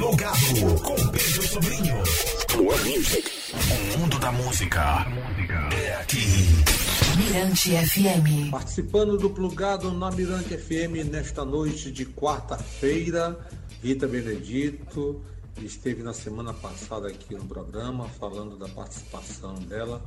Plugado 0.00 0.80
com 0.82 0.96
Pedro 1.08 1.42
Sobrinho. 1.42 1.94
Plug 2.48 2.96
Music. 2.96 3.30
O 3.52 3.98
mundo 3.98 4.18
da 4.18 4.32
música 4.32 5.06
é 5.76 5.94
aqui. 5.96 6.46
Mirante 7.18 7.72
FM. 7.76 8.50
Participando 8.50 9.18
do 9.18 9.28
Plugado 9.28 9.92
na 9.92 10.10
Mirante 10.10 10.56
FM 10.56 11.06
nesta 11.10 11.44
noite 11.44 11.92
de 11.92 12.06
quarta-feira, 12.06 13.38
Rita 13.82 14.08
Benedito 14.08 15.22
esteve 15.58 16.02
na 16.02 16.14
semana 16.14 16.54
passada 16.54 17.06
aqui 17.06 17.34
no 17.34 17.44
programa 17.44 18.08
falando 18.08 18.56
da 18.56 18.70
participação 18.70 19.56
dela 19.56 20.00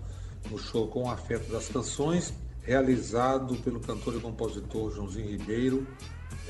no 0.49 0.57
show 0.57 0.87
Com 0.87 1.07
Afeto 1.07 1.51
das 1.51 1.67
Canções, 1.67 2.33
realizado 2.63 3.55
pelo 3.57 3.79
cantor 3.79 4.15
e 4.15 4.19
compositor 4.19 4.91
Joãozinho 4.91 5.29
Ribeiro 5.29 5.85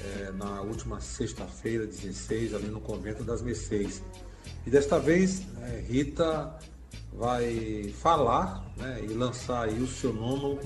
é, 0.04 0.32
na 0.32 0.62
última 0.62 1.00
sexta-feira, 1.00 1.86
16, 1.86 2.54
ali 2.54 2.68
no 2.68 2.82
Convento 2.82 3.24
das 3.24 3.42
Mercês. 3.42 4.04
E 4.66 4.70
desta 4.70 5.00
vez, 5.00 5.44
é, 5.62 5.80
Rita 5.80 6.58
vai 7.14 7.94
falar 8.00 8.66
né, 8.78 9.02
e 9.04 9.08
lançar 9.14 9.68
aí 9.68 9.80
o 9.80 9.88
seu 9.88 10.14
nono 10.14 10.60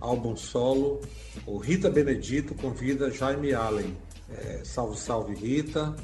álbum 0.00 0.36
solo. 0.36 1.00
O 1.46 1.58
Rita 1.58 1.90
Benedito 1.90 2.54
convida 2.54 3.10
Jaime 3.10 3.52
Allen. 3.54 3.96
É, 4.30 4.62
salve, 4.64 4.98
salve 4.98 5.34
Rita, 5.34 5.96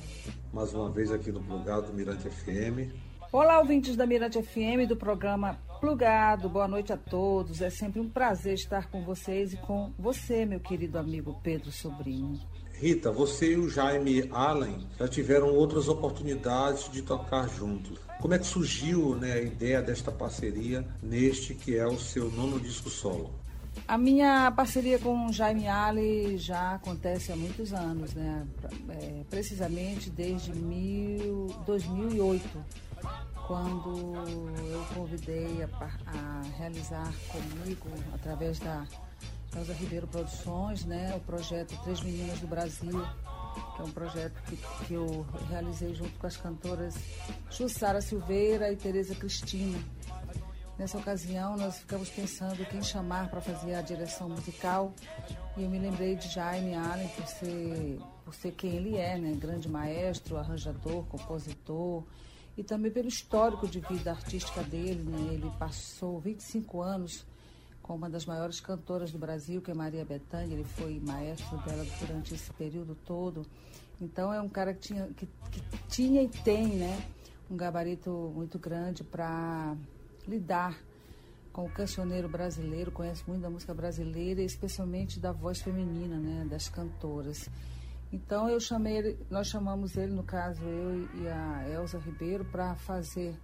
mais 0.53 0.73
uma 0.73 0.91
vez 0.91 1.13
aqui 1.13 1.31
no 1.31 1.43
Plugado 1.43 1.93
Mirante 1.93 2.29
FM. 2.31 2.91
Olá, 3.31 3.59
ouvintes 3.59 3.97
da 3.97 4.07
Mirante 4.07 4.41
FM, 4.43 4.89
do 4.89 4.97
programa 4.97 5.59
Plugado. 5.81 6.49
Boa 6.49 6.69
noite 6.69 6.93
a 6.93 6.97
todos. 6.97 7.61
É 7.61 7.69
sempre 7.69 8.01
um 8.01 8.09
prazer 8.09 8.55
estar 8.55 8.89
com 8.89 9.05
vocês 9.05 9.53
e 9.53 9.57
com 9.59 9.93
você, 9.99 10.47
meu 10.47 10.61
querido 10.61 10.99
amigo 10.99 11.39
Pedro 11.43 11.71
Sobrinho. 11.71 12.41
Rita, 12.79 13.11
você 13.11 13.53
e 13.53 13.57
o 13.57 13.71
Jaime 13.71 14.29
Allen 14.33 14.87
já 14.99 15.09
tiveram 15.09 15.49
outras 15.55 15.89
oportunidades 15.89 16.91
de 16.91 17.03
tocar 17.03 17.49
juntos. 17.49 17.99
Como 18.21 18.35
é 18.35 18.39
que 18.39 18.47
surgiu 18.47 19.15
né, 19.15 19.33
a 19.33 19.41
ideia 19.41 19.83
desta 19.83 20.11
parceria 20.11 20.87
neste 21.03 21.55
que 21.55 21.77
é 21.77 21.87
o 21.87 21.99
seu 21.99 22.31
nono 22.31 22.59
disco 22.59 22.91
solo? 22.91 23.33
A 23.87 23.99
minha 23.99 24.51
parceria 24.53 24.99
com 24.99 25.27
o 25.27 25.33
Jaime 25.33 25.67
Allen 25.67 26.39
já 26.39 26.75
acontece 26.75 27.33
há 27.33 27.37
muitos 27.37 27.73
anos, 27.73 28.15
né? 28.15 28.47
É, 28.89 29.25
precisamente 29.29 30.11
desde 30.11 30.55
mil, 30.55 31.49
2008, 31.67 32.65
quando 33.47 34.15
eu 34.71 34.85
convidei 34.95 35.63
a, 35.63 35.69
a 36.07 36.43
realizar 36.57 37.13
comigo, 37.29 37.89
através 38.15 38.59
da 38.59 38.87
Elza 39.57 39.73
Ribeiro 39.73 40.07
Produções, 40.07 40.85
né? 40.85 41.15
O 41.17 41.21
projeto 41.21 41.79
Três 41.83 42.01
Meninas 42.01 42.41
do 42.41 42.47
Brasil, 42.47 43.01
que 43.77 43.83
é 43.83 43.85
um 43.85 43.91
projeto 43.91 44.43
que, 44.43 44.57
que 44.87 44.95
eu 44.95 45.27
realizei 45.49 45.95
junto 45.95 46.19
com 46.19 46.27
as 46.27 46.37
cantoras 46.37 46.95
Jussara 47.51 48.01
Silveira 48.01 48.73
e 48.73 48.77
Tereza 48.77 49.15
Cristina. 49.15 49.79
Nessa 50.77 50.99
ocasião, 50.99 51.57
nós 51.57 51.79
ficamos 51.79 52.11
pensando 52.11 52.67
quem 52.67 52.83
chamar 52.83 53.31
para 53.31 53.41
fazer 53.41 53.75
a 53.75 53.83
direção 53.83 54.29
musical 54.29 54.93
e 55.57 55.63
eu 55.63 55.71
me 55.71 55.79
lembrei 55.79 56.17
de 56.17 56.29
Jaime 56.29 56.75
Allen 56.75 57.07
por 57.09 57.27
ser, 57.29 58.01
por 58.25 58.35
ser 58.35 58.53
quem 58.53 58.75
ele 58.75 58.97
é, 58.97 59.17
né? 59.17 59.37
Grande 59.37 59.69
maestro, 59.69 60.37
arranjador, 60.37 61.05
compositor 61.05 62.03
e 62.57 62.65
também 62.65 62.91
pelo 62.91 63.07
histórico 63.07 63.69
de 63.69 63.79
vida 63.79 64.11
artística 64.11 64.65
dele, 64.65 65.05
né? 65.05 65.35
Ele 65.35 65.51
passou 65.59 66.19
25 66.19 66.83
anos 66.83 67.25
com 67.85 67.95
uma 67.95 68.09
das 68.09 68.25
maiores 68.25 68.61
cantoras 68.61 69.13
do 69.13 69.19
Brasil, 69.19 69.61
que 69.61 69.71
é 69.71 69.75
Maria 69.75 70.05
Bethânia. 70.07 70.55
Ele 70.55 70.65
foi 70.65 70.99
maestro 71.01 71.59
dela 71.59 71.85
durante 72.01 72.35
esse 72.35 72.51
período 72.55 72.97
todo. 73.05 73.47
Então 74.01 74.33
é 74.33 74.41
um 74.41 74.49
cara 74.49 74.73
que 74.73 74.81
tinha, 74.81 75.07
que, 75.09 75.27
que 75.51 75.61
tinha 75.87 76.23
e 76.23 76.29
tem, 76.29 76.77
né, 76.77 77.07
um 77.51 77.57
gabarito 77.57 78.33
muito 78.35 78.59
grande 78.59 79.05
para 79.05 79.77
lidar 80.27 80.75
com 81.53 81.67
o 81.67 81.71
cancioneiro 81.71 82.27
brasileiro, 82.27 82.91
conhece 82.91 83.23
muito 83.29 83.43
da 83.43 83.51
música 83.51 83.75
brasileira, 83.75 84.41
especialmente 84.41 85.21
da 85.21 85.31
voz 85.31 85.61
feminina, 85.61 86.17
né, 86.17 86.47
das 86.49 86.71
cantoras. 86.71 87.51
Então 88.11 88.49
eu 88.49 88.59
chamei 88.59 88.97
ele, 88.97 89.19
nós 89.29 89.47
chamamos 89.47 89.95
ele, 89.97 90.13
no 90.13 90.23
caso 90.23 90.65
eu 90.65 91.07
e 91.21 91.29
a 91.29 91.69
Elza 91.69 91.99
Ribeiro, 91.99 92.47
para 92.47 92.75
fazer 92.77 93.37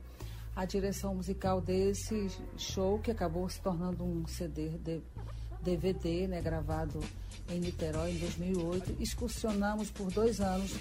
a 0.60 0.66
direção 0.66 1.14
musical 1.14 1.58
desse 1.58 2.28
show, 2.58 2.98
que 2.98 3.10
acabou 3.10 3.48
se 3.48 3.58
tornando 3.62 4.04
um 4.04 4.26
CD 4.26 4.78
DVD, 5.62 6.28
né, 6.28 6.42
gravado 6.42 7.00
em 7.48 7.58
Niterói 7.58 8.10
em 8.10 8.18
2008. 8.18 8.96
Excursionamos 9.00 9.90
por 9.90 10.10
dois 10.10 10.38
anos 10.38 10.74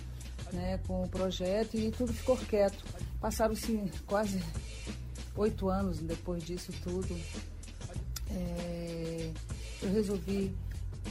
né, 0.52 0.80
com 0.86 1.04
o 1.04 1.08
projeto 1.08 1.78
e 1.78 1.92
tudo 1.92 2.12
ficou 2.12 2.36
quieto. 2.36 2.84
Passaram-se 3.22 3.90
quase 4.06 4.44
oito 5.38 5.70
anos 5.70 6.00
depois 6.00 6.44
disso 6.44 6.74
tudo. 6.84 7.18
É, 8.32 9.32
eu 9.82 9.94
resolvi 9.94 10.54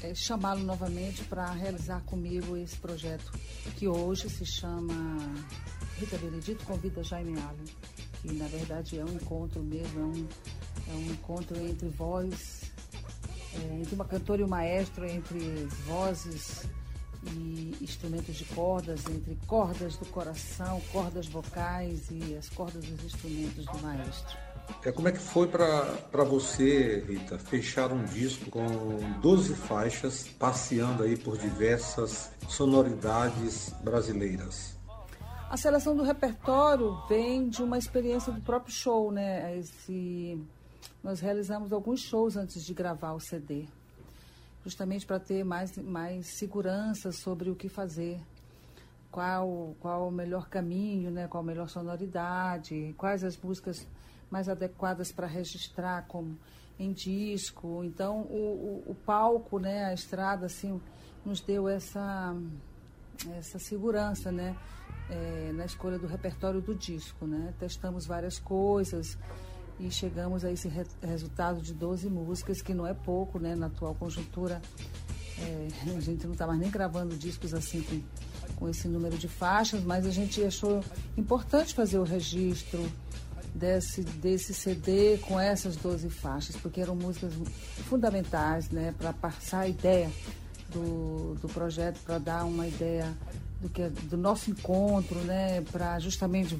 é, 0.03 0.15
chamá-lo 0.15 0.63
novamente 0.63 1.25
para 1.25 1.51
realizar 1.53 2.03
comigo 2.03 2.55
esse 2.55 2.77
projeto 2.77 3.33
que 3.79 3.89
hoje 3.89 4.29
se 4.29 4.45
chama 4.45 4.95
Rita 5.99 6.19
Benedito 6.19 6.67
Convida 6.67 7.03
Jaime 7.03 7.39
Allen 7.41 7.98
que 8.21 8.33
na 8.33 8.47
verdade 8.47 8.99
é 8.99 9.05
um 9.05 9.13
encontro 9.13 9.63
mesmo, 9.63 10.01
é 10.01 10.05
um, 10.05 10.29
é 10.89 10.97
um 10.97 11.13
encontro 11.13 11.57
entre 11.59 11.89
voz, 11.89 12.71
é, 13.55 13.81
entre 13.81 13.95
uma 13.95 14.05
cantora 14.05 14.43
e 14.43 14.45
um 14.45 14.49
maestro, 14.49 15.05
entre 15.07 15.39
vozes 15.87 16.67
e 17.25 17.77
instrumentos 17.81 18.37
de 18.37 18.45
cordas, 18.47 19.01
entre 19.09 19.37
cordas 19.47 19.97
do 19.97 20.07
coração, 20.07 20.81
cordas 20.93 21.27
vocais 21.27 22.07
e 22.11 22.37
as 22.37 22.49
cordas 22.49 22.85
dos 22.85 23.05
instrumentos 23.05 23.65
do 23.67 23.79
maestro. 23.79 24.37
É, 24.85 24.93
como 24.93 25.09
é 25.09 25.13
que 25.13 25.19
foi 25.19 25.49
para 25.49 26.25
você, 26.25 27.05
Rita, 27.07 27.39
fechar 27.39 27.91
um 27.91 28.05
disco 28.05 28.51
com 28.51 28.67
12 29.21 29.55
faixas, 29.55 30.29
passeando 30.39 31.03
aí 31.03 31.17
por 31.17 31.39
diversas 31.39 32.31
sonoridades 32.49 33.71
brasileiras? 33.83 34.78
A 35.51 35.57
seleção 35.57 35.97
do 35.97 36.03
repertório 36.03 36.95
vem 37.09 37.49
de 37.49 37.63
uma 37.63 37.79
experiência 37.79 38.31
do 38.31 38.41
próprio 38.43 38.71
show, 38.71 39.11
né? 39.11 39.57
Esse, 39.57 40.39
nós 41.03 41.21
realizamos 41.21 41.73
alguns 41.73 42.01
shows 42.01 42.37
antes 42.37 42.63
de 42.63 42.75
gravar 42.75 43.15
o 43.15 43.21
CD, 43.21 43.67
justamente 44.63 45.07
para 45.07 45.19
ter 45.19 45.45
mais, 45.45 45.75
mais 45.79 46.39
segurança 46.39 47.13
sobre 47.13 47.49
o 47.49 47.55
que 47.55 47.67
fazer, 47.67 48.21
qual, 49.11 49.75
qual 49.81 50.09
o 50.09 50.11
melhor 50.11 50.51
caminho, 50.51 51.11
né? 51.11 51.27
qual 51.27 51.43
a 51.43 51.47
melhor 51.47 51.71
sonoridade, 51.71 52.95
quais 52.99 53.25
as 53.25 53.35
músicas 53.39 53.87
mais 54.31 54.51
adequadas 54.51 55.11
para 55.11 55.27
registrar 55.27 56.07
como 56.09 56.39
em 56.79 56.93
disco. 56.93 57.83
Então, 57.85 58.21
o, 58.21 58.85
o, 58.87 58.91
o 58.91 58.95
palco, 58.95 59.59
né? 59.59 59.87
a 59.87 59.95
estrada, 59.95 60.45
assim, 60.45 60.79
nos 61.25 61.41
deu 61.41 61.67
essa, 61.67 62.37
essa 63.37 63.59
segurança, 63.59 64.31
né? 64.31 64.57
é, 65.11 65.53
na 65.55 65.65
escolha 65.65 65.99
do 65.99 66.07
repertório 66.07 66.61
do 66.61 66.75
disco, 66.75 67.27
né? 67.27 67.53
Testamos 67.59 68.07
várias 68.07 68.39
coisas 68.39 69.17
e 69.81 69.91
chegamos 69.91 70.45
a 70.45 70.53
esse 70.53 70.69
re 70.69 70.85
resultado 71.03 71.61
de 71.61 71.73
12 71.73 72.09
músicas, 72.09 72.61
que 72.61 72.75
não 72.75 72.87
é 72.87 72.95
pouco, 72.95 73.39
né? 73.39 73.55
Na 73.55 73.67
atual 73.67 73.95
conjuntura, 73.95 74.61
é, 75.39 75.69
a 75.97 76.01
gente 76.01 76.27
não 76.27 76.33
está 76.33 76.47
mais 76.47 76.61
nem 76.61 76.71
gravando 76.71 77.17
discos 77.17 77.55
assim 77.55 77.83
com, 77.83 78.03
com 78.57 78.69
esse 78.69 78.89
número 78.89 79.17
de 79.17 79.29
faixas, 79.29 79.83
mas 79.83 80.07
a 80.07 80.11
gente 80.11 80.43
achou 80.45 80.85
importante 81.17 81.75
fazer 81.75 81.99
o 81.99 82.05
registro 82.05 82.91
desse, 83.55 84.03
desse 84.03 84.53
CD 84.53 85.19
com 85.19 85.41
essas 85.41 85.77
12 85.77 86.11
faixas, 86.11 86.55
porque 86.57 86.81
eram 86.81 86.95
músicas 86.95 87.33
fundamentais, 87.89 88.69
né? 88.71 88.95
Para 88.99 89.13
passar 89.13 89.61
a 89.61 89.69
ideia 89.69 90.11
do, 90.73 91.35
do 91.41 91.49
projeto, 91.49 92.01
para 92.05 92.19
dar 92.19 92.45
uma 92.45 92.67
ideia 92.67 93.17
do, 93.61 93.69
que, 93.69 93.89
do 93.89 94.17
nosso 94.17 94.51
encontro, 94.51 95.19
né, 95.21 95.63
para 95.73 95.99
justamente 95.99 96.59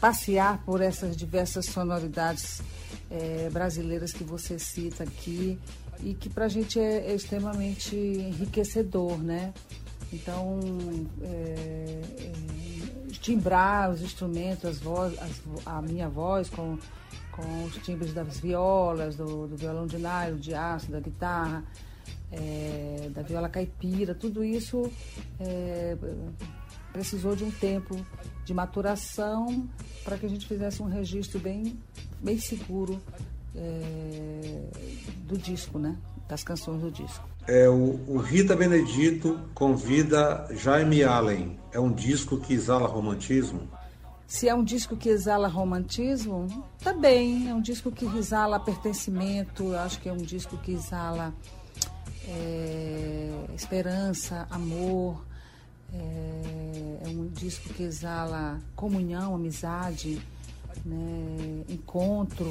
passear 0.00 0.62
por 0.64 0.80
essas 0.80 1.16
diversas 1.16 1.66
sonoridades 1.66 2.60
é, 3.10 3.48
brasileiras 3.50 4.12
que 4.12 4.24
você 4.24 4.58
cita 4.58 5.04
aqui 5.04 5.58
e 6.02 6.14
que 6.14 6.28
para 6.28 6.46
a 6.46 6.48
gente 6.48 6.78
é, 6.78 7.10
é, 7.10 7.14
extremamente 7.14 7.96
enriquecedor, 7.96 9.16
né? 9.18 9.54
Então, 10.12 10.60
é, 11.22 12.00
é, 12.18 12.32
timbrar 13.20 13.90
os 13.90 14.02
instrumentos, 14.02 14.64
as 14.64 14.78
voz, 14.78 15.18
as, 15.18 15.42
a 15.64 15.80
minha 15.80 16.08
voz 16.08 16.50
com, 16.50 16.78
com 17.32 17.64
os 17.64 17.74
timbres 17.78 18.12
das 18.12 18.38
violas, 18.38 19.16
do, 19.16 19.46
do 19.46 19.56
violão 19.56 19.86
de 19.86 19.96
nylon, 19.96 20.36
de 20.36 20.54
aço, 20.54 20.90
da 20.90 21.00
guitarra, 21.00 21.64
é, 22.34 23.08
da 23.10 23.22
viola 23.22 23.48
caipira, 23.48 24.14
tudo 24.14 24.44
isso 24.44 24.90
é, 25.40 25.96
precisou 26.92 27.34
de 27.34 27.44
um 27.44 27.50
tempo 27.50 27.96
de 28.44 28.52
maturação 28.52 29.68
para 30.04 30.18
que 30.18 30.26
a 30.26 30.28
gente 30.28 30.46
fizesse 30.46 30.82
um 30.82 30.86
registro 30.86 31.38
bem, 31.38 31.78
bem 32.20 32.38
seguro 32.38 33.00
é, 33.54 34.64
do 35.26 35.38
disco, 35.38 35.78
né? 35.78 35.96
Das 36.28 36.42
canções 36.42 36.80
do 36.80 36.90
disco. 36.90 37.28
É, 37.46 37.68
o, 37.68 38.00
o 38.08 38.18
Rita 38.18 38.56
Benedito 38.56 39.38
convida 39.54 40.46
Jaime 40.52 41.04
Allen. 41.04 41.58
É 41.72 41.78
um 41.78 41.92
disco 41.92 42.38
que 42.38 42.54
exala 42.54 42.88
romantismo? 42.88 43.68
Se 44.26 44.48
é 44.48 44.54
um 44.54 44.64
disco 44.64 44.96
que 44.96 45.10
exala 45.10 45.46
romantismo, 45.48 46.46
tá 46.82 46.92
bem. 46.92 47.48
É 47.48 47.54
um 47.54 47.60
disco 47.60 47.92
que 47.92 48.06
exala 48.16 48.58
pertencimento, 48.58 49.74
acho 49.76 50.00
que 50.00 50.08
é 50.08 50.12
um 50.12 50.16
disco 50.16 50.56
que 50.56 50.72
exala 50.72 51.34
é, 52.28 53.54
esperança, 53.54 54.46
amor. 54.50 55.24
É, 55.92 56.98
é, 57.04 57.08
um 57.08 57.28
disco 57.28 57.72
que 57.72 57.84
exala 57.84 58.60
comunhão, 58.74 59.34
amizade, 59.34 60.20
né, 60.84 61.64
encontro, 61.68 62.50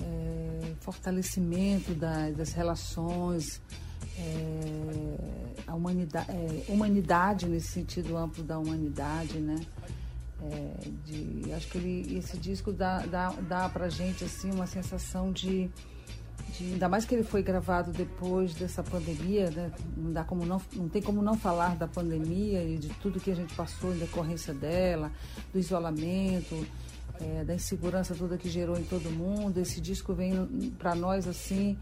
é, 0.00 0.72
fortalecimento 0.80 1.92
da, 1.94 2.30
das 2.30 2.52
relações, 2.52 3.60
é, 4.16 5.62
a 5.66 5.74
humanidade, 5.74 6.30
é, 6.30 6.64
humanidade 6.68 7.46
nesse 7.48 7.68
sentido 7.68 8.16
amplo 8.16 8.44
da 8.44 8.58
humanidade, 8.58 9.38
né? 9.38 9.60
É, 10.42 10.88
de, 11.04 11.52
acho 11.52 11.68
que 11.68 11.78
ele, 11.78 12.18
esse 12.18 12.38
disco 12.38 12.72
dá, 12.72 13.04
dá, 13.04 13.30
dá 13.48 13.68
pra 13.68 13.88
gente 13.88 14.24
assim, 14.24 14.50
uma 14.50 14.66
sensação 14.66 15.32
de, 15.32 15.70
de, 16.50 16.72
Ainda 16.72 16.88
mais 16.88 17.04
que 17.04 17.14
ele 17.14 17.22
foi 17.22 17.42
gravado 17.42 17.92
depois 17.92 18.54
dessa 18.54 18.82
pandemia, 18.82 19.50
né? 19.50 19.72
não, 19.96 20.12
dá 20.12 20.24
como 20.24 20.44
não, 20.44 20.60
não 20.74 20.88
tem 20.88 21.00
como 21.00 21.22
não 21.22 21.36
falar 21.36 21.76
da 21.76 21.86
pandemia 21.86 22.62
e 22.62 22.76
de 22.76 22.88
tudo 23.00 23.20
que 23.20 23.30
a 23.30 23.34
gente 23.34 23.54
passou 23.54 23.94
em 23.94 23.98
decorrência 23.98 24.52
dela, 24.52 25.10
do 25.52 25.58
isolamento, 25.58 26.66
é, 27.20 27.44
da 27.44 27.54
insegurança 27.54 28.14
toda 28.14 28.36
que 28.36 28.48
gerou 28.48 28.76
em 28.78 28.84
todo 28.84 29.10
mundo. 29.10 29.58
Esse 29.58 29.80
disco 29.80 30.14
vem 30.14 30.46
para 30.78 30.94
nós 30.94 31.26
assim. 31.26 31.78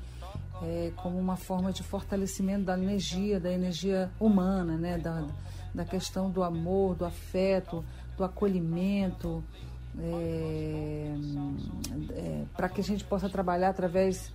É, 0.60 0.90
como 0.96 1.16
uma 1.16 1.36
forma 1.36 1.72
de 1.72 1.84
fortalecimento 1.84 2.64
da 2.64 2.76
energia, 2.76 3.38
da 3.38 3.52
energia 3.52 4.10
humana, 4.18 4.76
né? 4.76 4.98
da, 4.98 5.24
da 5.72 5.84
questão 5.84 6.28
do 6.30 6.42
amor, 6.42 6.96
do 6.96 7.04
afeto, 7.04 7.84
do 8.16 8.24
acolhimento, 8.24 9.44
é, 10.00 11.14
é, 12.10 12.44
para 12.56 12.68
que 12.68 12.80
a 12.80 12.84
gente 12.84 13.04
possa 13.04 13.28
trabalhar 13.28 13.70
através 13.70 14.32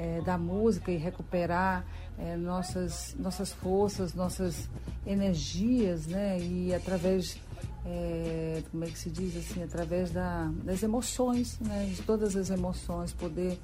é, 0.00 0.22
da 0.22 0.38
música 0.38 0.90
e 0.90 0.96
recuperar 0.96 1.84
é, 2.18 2.34
nossas, 2.34 3.14
nossas 3.18 3.52
forças, 3.52 4.14
nossas 4.14 4.66
energias, 5.06 6.06
né? 6.06 6.38
E 6.40 6.74
através, 6.74 7.38
é, 7.84 8.62
como 8.70 8.84
é 8.84 8.86
que 8.86 8.98
se 8.98 9.10
diz 9.10 9.36
assim, 9.36 9.62
através 9.62 10.10
da, 10.10 10.50
das 10.64 10.82
emoções, 10.82 11.58
né? 11.60 11.92
De 11.94 12.00
todas 12.02 12.34
as 12.34 12.48
emoções, 12.48 13.12
poder 13.12 13.58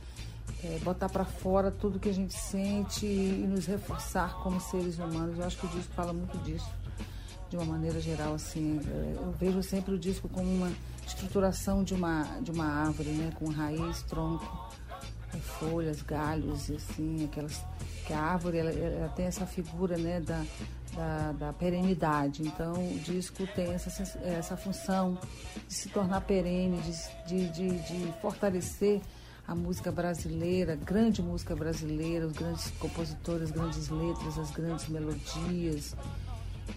é, 0.62 0.79
botar 0.81 1.09
para 1.09 1.25
fora 1.25 1.71
tudo 1.71 1.99
que 1.99 2.11
a 2.11 2.15
gente 2.15 2.35
sente 2.35 3.06
e, 3.06 3.43
e 3.43 3.47
nos 3.47 3.65
reforçar 3.65 4.35
como 4.43 4.61
seres 4.61 4.99
humanos. 4.99 5.39
Eu 5.39 5.44
acho 5.44 5.56
que 5.59 5.65
o 5.65 5.71
disco 5.71 5.94
fala 5.94 6.12
muito 6.12 6.37
disso 6.44 6.71
de 7.49 7.56
uma 7.56 7.65
maneira 7.65 8.00
geral, 8.00 8.35
assim, 8.35 8.81
é, 8.87 9.15
eu 9.17 9.32
vejo 9.39 9.62
sempre 9.62 9.94
o 9.94 9.99
disco 9.99 10.29
como 10.29 10.50
uma 10.50 10.73
estruturação 11.06 11.85
de 11.85 11.94
uma, 11.94 12.25
de 12.41 12.50
uma 12.50 12.67
árvore, 12.67 13.11
né? 13.11 13.32
Com 13.37 13.49
raiz, 13.49 14.03
tronco, 14.03 14.66
é, 15.37 15.41
folhas, 15.41 16.03
galhos, 16.03 16.71
assim, 16.71 17.25
aquelas. 17.25 17.62
Que 18.06 18.12
a 18.12 18.21
árvore 18.21 18.59
ela, 18.59 18.71
ela 18.71 19.09
tem 19.09 19.27
essa 19.27 19.44
figura 19.44 19.99
né, 19.99 20.21
da, 20.21 20.44
da, 20.94 21.33
da, 21.33 21.53
perenidade. 21.53 22.43
Então 22.43 22.75
o 22.75 22.99
disco 23.00 23.47
tem 23.49 23.73
essa, 23.73 24.03
essa 24.23 24.56
função 24.56 25.19
de 25.67 25.75
se 25.75 25.88
tornar 25.88 26.21
perene, 26.21 26.81
de, 27.27 27.49
de, 27.49 27.79
de, 27.81 28.12
fortalecer 28.23 29.00
a 29.49 29.56
música 29.56 29.91
brasileira, 29.91 30.77
grande 30.77 31.21
música 31.21 31.56
brasileira, 31.56 32.27
os 32.27 32.32
grandes 32.32 32.71
compositores, 32.79 33.50
as 33.50 33.50
grandes 33.50 33.89
letras, 33.89 34.39
as 34.39 34.50
grandes 34.53 34.89
melodias 34.89 35.97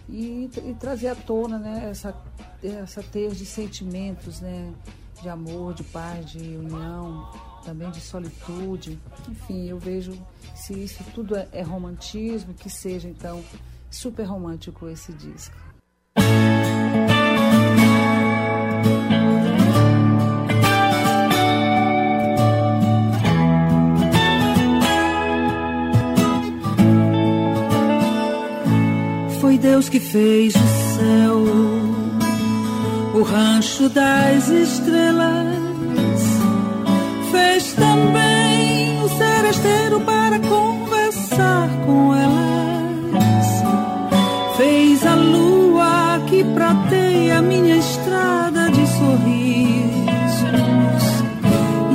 e, 0.08 0.50
e 0.64 0.74
trazer 0.78 1.08
à 1.08 1.14
tona 1.14 1.58
né, 1.58 1.88
essa, 1.90 2.14
essa 2.62 3.02
teia 3.02 3.30
de 3.30 3.44
sentimentos, 3.44 4.40
né, 4.40 4.72
de 5.22 5.28
amor, 5.28 5.74
de 5.74 5.84
paz, 5.84 6.30
de 6.30 6.56
união, 6.56 7.28
também 7.64 7.90
de 7.90 8.00
solitude. 8.00 8.98
Enfim, 9.28 9.68
eu 9.68 9.78
vejo 9.78 10.12
se 10.54 10.72
isso 10.72 11.04
tudo 11.14 11.36
é, 11.36 11.48
é 11.52 11.62
romantismo, 11.62 12.54
que 12.54 12.68
seja 12.68 13.08
então 13.08 13.44
super 13.90 14.24
romântico 14.24 14.88
esse 14.88 15.12
disco. 15.12 15.70
Deus 29.80 29.88
que 29.88 30.00
fez 30.00 30.54
o 30.54 30.68
céu, 30.98 31.38
o 33.14 33.22
rancho 33.22 33.88
das 33.88 34.48
estrelas, 34.48 35.69
fez 37.30 37.72
também 37.72 39.02
o 39.02 39.08
seresteiro 39.08 40.00
para 40.00 40.38
conversar 40.40 41.68
com 41.86 42.14
elas, 42.14 43.46
fez 44.56 45.06
a 45.06 45.14
lua 45.14 46.22
que 46.26 46.44
prateia 46.44 47.42
minha 47.42 47.76
estrada 47.76 48.70
de 48.70 48.86
sorrisos 48.86 49.60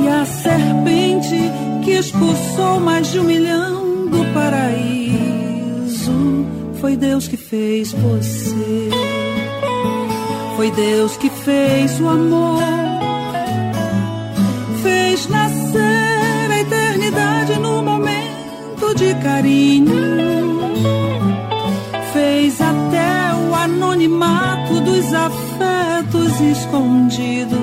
e 0.02 0.08
a 0.08 0.24
serpente 0.24 1.50
que 1.84 1.92
expulsou 1.92 2.80
mais 2.80 3.10
de 3.12 3.20
um 3.20 3.24
milhão 3.24 4.06
do 4.06 4.24
paraíso 4.34 5.16
foi 6.80 6.96
Deus 6.96 7.26
que 7.26 7.36
fez 7.36 7.92
você. 7.92 8.90
Foi 10.56 10.70
Deus 10.70 11.16
que 11.16 11.28
fez 11.28 12.00
o 12.00 12.08
amor. 12.08 12.85
De 18.96 19.14
carinho. 19.16 19.94
Fez 22.12 22.60
até 22.60 23.34
o 23.48 23.54
anonimato 23.54 24.80
dos 24.80 25.12
afetos 25.12 26.40
escondidos. 26.40 27.60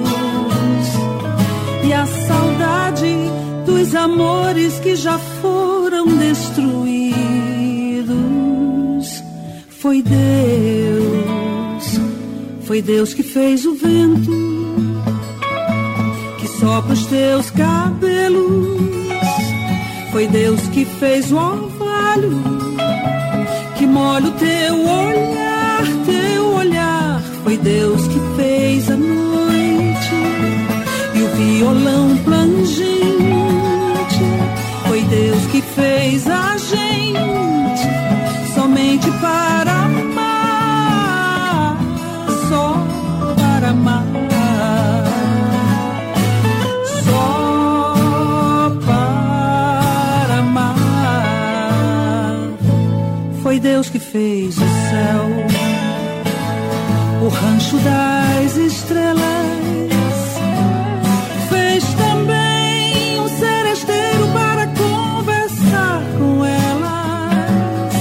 E 1.84 1.92
a 1.92 2.06
saudade 2.06 3.16
dos 3.66 3.94
amores 3.96 4.80
que 4.80 4.96
já 4.96 5.18
foram 5.42 6.06
destruídos 6.18 7.14
foi 9.70 10.02
Deus, 10.02 12.00
foi 12.64 12.82
Deus 12.82 13.14
que 13.14 13.22
fez 13.22 13.66
o 13.66 13.76
vento 13.76 14.32
que 16.40 16.48
sopra 16.48 16.94
os 16.94 17.06
teus 17.08 17.52
cabelos. 17.52 18.62
Foi 20.13 20.27
Deus 20.27 20.62
que 20.67 20.86
fez 20.86 21.32
o 21.32 21.38
orvalho 21.38 22.39
que 23.75 23.88
molha 23.88 24.27
o 24.27 24.32
teu 24.34 24.75
olhar, 24.75 25.82
teu 26.05 26.53
olhar. 26.53 27.20
Foi 27.43 27.58
Deus 27.58 28.08
que 28.08 28.20
fez 28.36 28.91
a 28.91 28.96
noite 28.96 30.13
e 31.15 31.24
o 31.24 31.27
violão 31.29 32.15
plangente. 32.17 32.93
Foi 34.88 35.01
Deus 35.01 35.46
que 35.48 35.63
fez 35.63 36.27
a 36.27 36.58
gente 36.58 38.53
somente 38.53 39.10
para 39.20 39.73
Deus 53.63 53.89
que 53.89 53.98
fez 53.98 54.58
o 54.58 54.60
céu, 54.60 55.29
o 57.24 57.29
rancho 57.29 57.77
das 57.77 58.58
estrelas. 58.58 59.24
Fez 61.48 61.84
também 61.93 63.22
um 63.22 63.27
seresteiro 63.29 64.27
para 64.34 64.67
conversar 64.67 66.03
com 66.20 66.43
elas. 66.43 67.93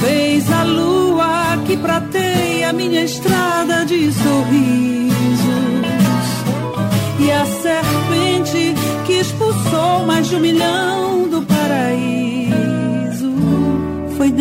Fez 0.00 0.50
a 0.50 0.62
lua 0.62 1.58
que 1.66 1.76
prateia 1.76 2.72
minha 2.72 3.04
estrada 3.04 3.84
de 3.84 4.10
sorrisos. 4.10 5.12
E 7.18 7.30
a 7.30 7.44
serpente 7.44 8.74
que 9.06 9.12
expulsou 9.12 10.06
mais 10.06 10.26
de 10.26 10.36
um 10.36 10.40
milhão 10.40 11.28
do 11.28 11.49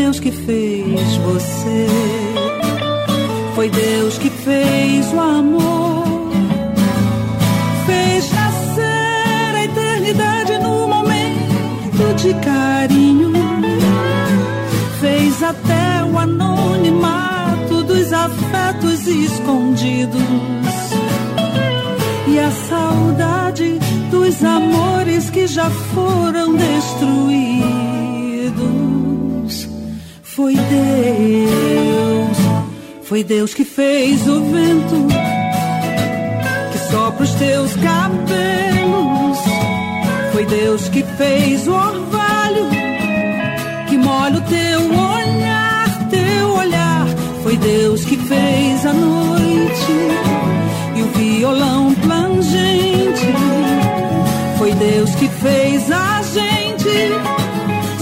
Deus 0.01 0.19
que 0.19 0.31
fez 0.31 1.17
você. 1.17 1.87
Foi 3.53 3.69
Deus 3.69 4.17
que 4.17 4.29
fez 4.29 5.13
o 5.13 5.19
amor. 5.19 6.05
Fez 7.85 8.31
nascer 8.31 9.55
a 9.55 9.65
eternidade 9.65 10.57
no 10.59 10.87
momento 10.87 12.13
de 12.15 12.33
carinho. 12.35 13.29
anonimato 16.19 17.83
dos 17.83 18.11
afetos 18.11 19.07
escondidos 19.07 20.21
e 22.27 22.37
a 22.37 22.51
saudade 22.51 23.79
dos 24.11 24.43
amores 24.43 25.29
que 25.29 25.47
já 25.47 25.69
foram 25.69 26.55
destruídos. 26.55 27.58
Foi 30.39 30.55
Deus, 30.55 32.37
foi 33.03 33.23
Deus 33.25 33.53
que 33.53 33.65
fez 33.65 34.25
o 34.25 34.39
vento 34.39 35.07
que 36.71 36.77
sopra 36.89 37.25
os 37.25 37.33
teus 37.33 37.73
cabelos. 37.73 39.37
Foi 40.31 40.45
Deus 40.45 40.87
que 40.87 41.03
fez 41.03 41.67
o 41.67 41.73
orvalho 41.73 42.69
que 43.89 43.97
molha 43.97 44.37
o 44.37 44.41
teu 44.43 44.79
olhar, 44.79 46.09
teu 46.09 46.53
olhar. 46.53 47.05
Foi 47.43 47.57
Deus 47.57 48.05
que 48.05 48.15
fez 48.15 48.85
a 48.85 48.93
noite 48.93 49.91
e 50.95 51.01
o 51.01 51.07
violão 51.17 51.93
plangente. 51.95 53.27
Foi 54.57 54.71
Deus 54.71 55.13
que 55.15 55.27
fez 55.27 55.91
a 55.91 56.21
gente 56.21 57.11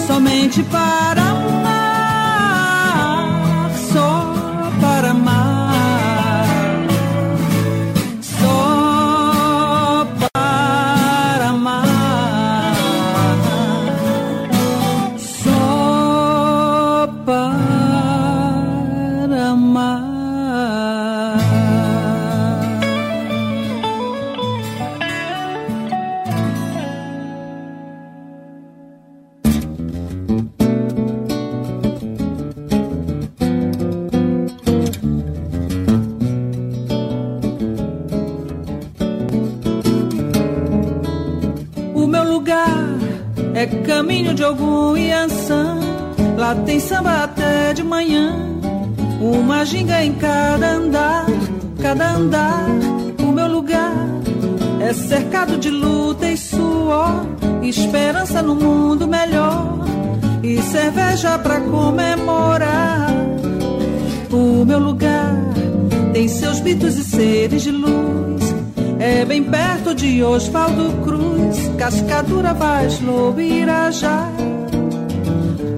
somente 0.06 0.62
para 0.62 1.26
caminho 44.08 44.34
de 44.34 44.42
algum 44.42 44.96
Iansã. 44.96 45.78
Lá 46.38 46.56
tem 46.56 46.80
samba 46.80 47.26
até 47.26 47.74
de 47.74 47.84
manhã. 47.84 48.38
Uma 49.20 49.66
ginga 49.66 50.02
em 50.02 50.14
cada 50.14 50.76
andar, 50.76 51.26
cada 51.82 52.14
andar. 52.14 52.68
O 53.22 53.34
meu 53.34 53.48
lugar 53.50 53.94
é 54.80 54.94
cercado 54.94 55.58
de 55.58 55.70
luta 55.70 56.26
e 56.26 56.38
suor. 56.38 57.26
Esperança 57.62 58.42
no 58.42 58.56
mundo 58.56 59.06
melhor. 59.10 59.78
E 60.42 60.62
cerveja 60.62 61.38
pra 61.40 61.60
comemorar. 61.60 63.12
O 64.32 64.64
meu 64.64 64.80
lugar 64.80 65.36
tem 66.14 66.30
seus 66.30 66.62
mitos 66.62 66.96
e 66.98 67.04
seres 67.04 67.62
de 67.62 67.72
luz. 67.72 68.56
É 69.00 69.26
bem 69.26 69.44
perto 69.44 69.94
de 69.94 70.24
Osvaldo 70.24 70.94
Cruz, 71.04 71.37
Cascadura, 71.77 72.56
Lobo 73.01 73.39
e 73.39 73.62
Irajá. 73.62 74.30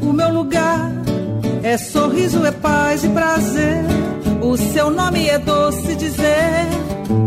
O 0.01 0.13
meu 0.13 0.33
lugar 0.33 0.91
é 1.63 1.77
sorriso, 1.77 2.45
é 2.45 2.51
paz 2.51 3.03
e 3.03 3.09
prazer. 3.09 3.83
O 4.41 4.57
seu 4.57 4.89
nome 4.89 5.27
é 5.27 5.38
doce 5.38 5.95
dizer, 5.95 6.67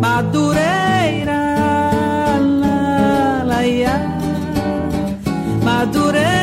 Madureira, 0.00 1.32
lá, 2.61 3.42
lá, 3.44 3.66
ia. 3.66 4.00
Madureira. 5.62 6.42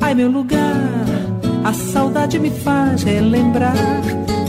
Ai, 0.00 0.14
meu 0.14 0.30
lugar, 0.30 0.76
a 1.64 1.72
saudade 1.72 2.38
me 2.38 2.50
faz 2.50 3.02
relembrar 3.02 3.74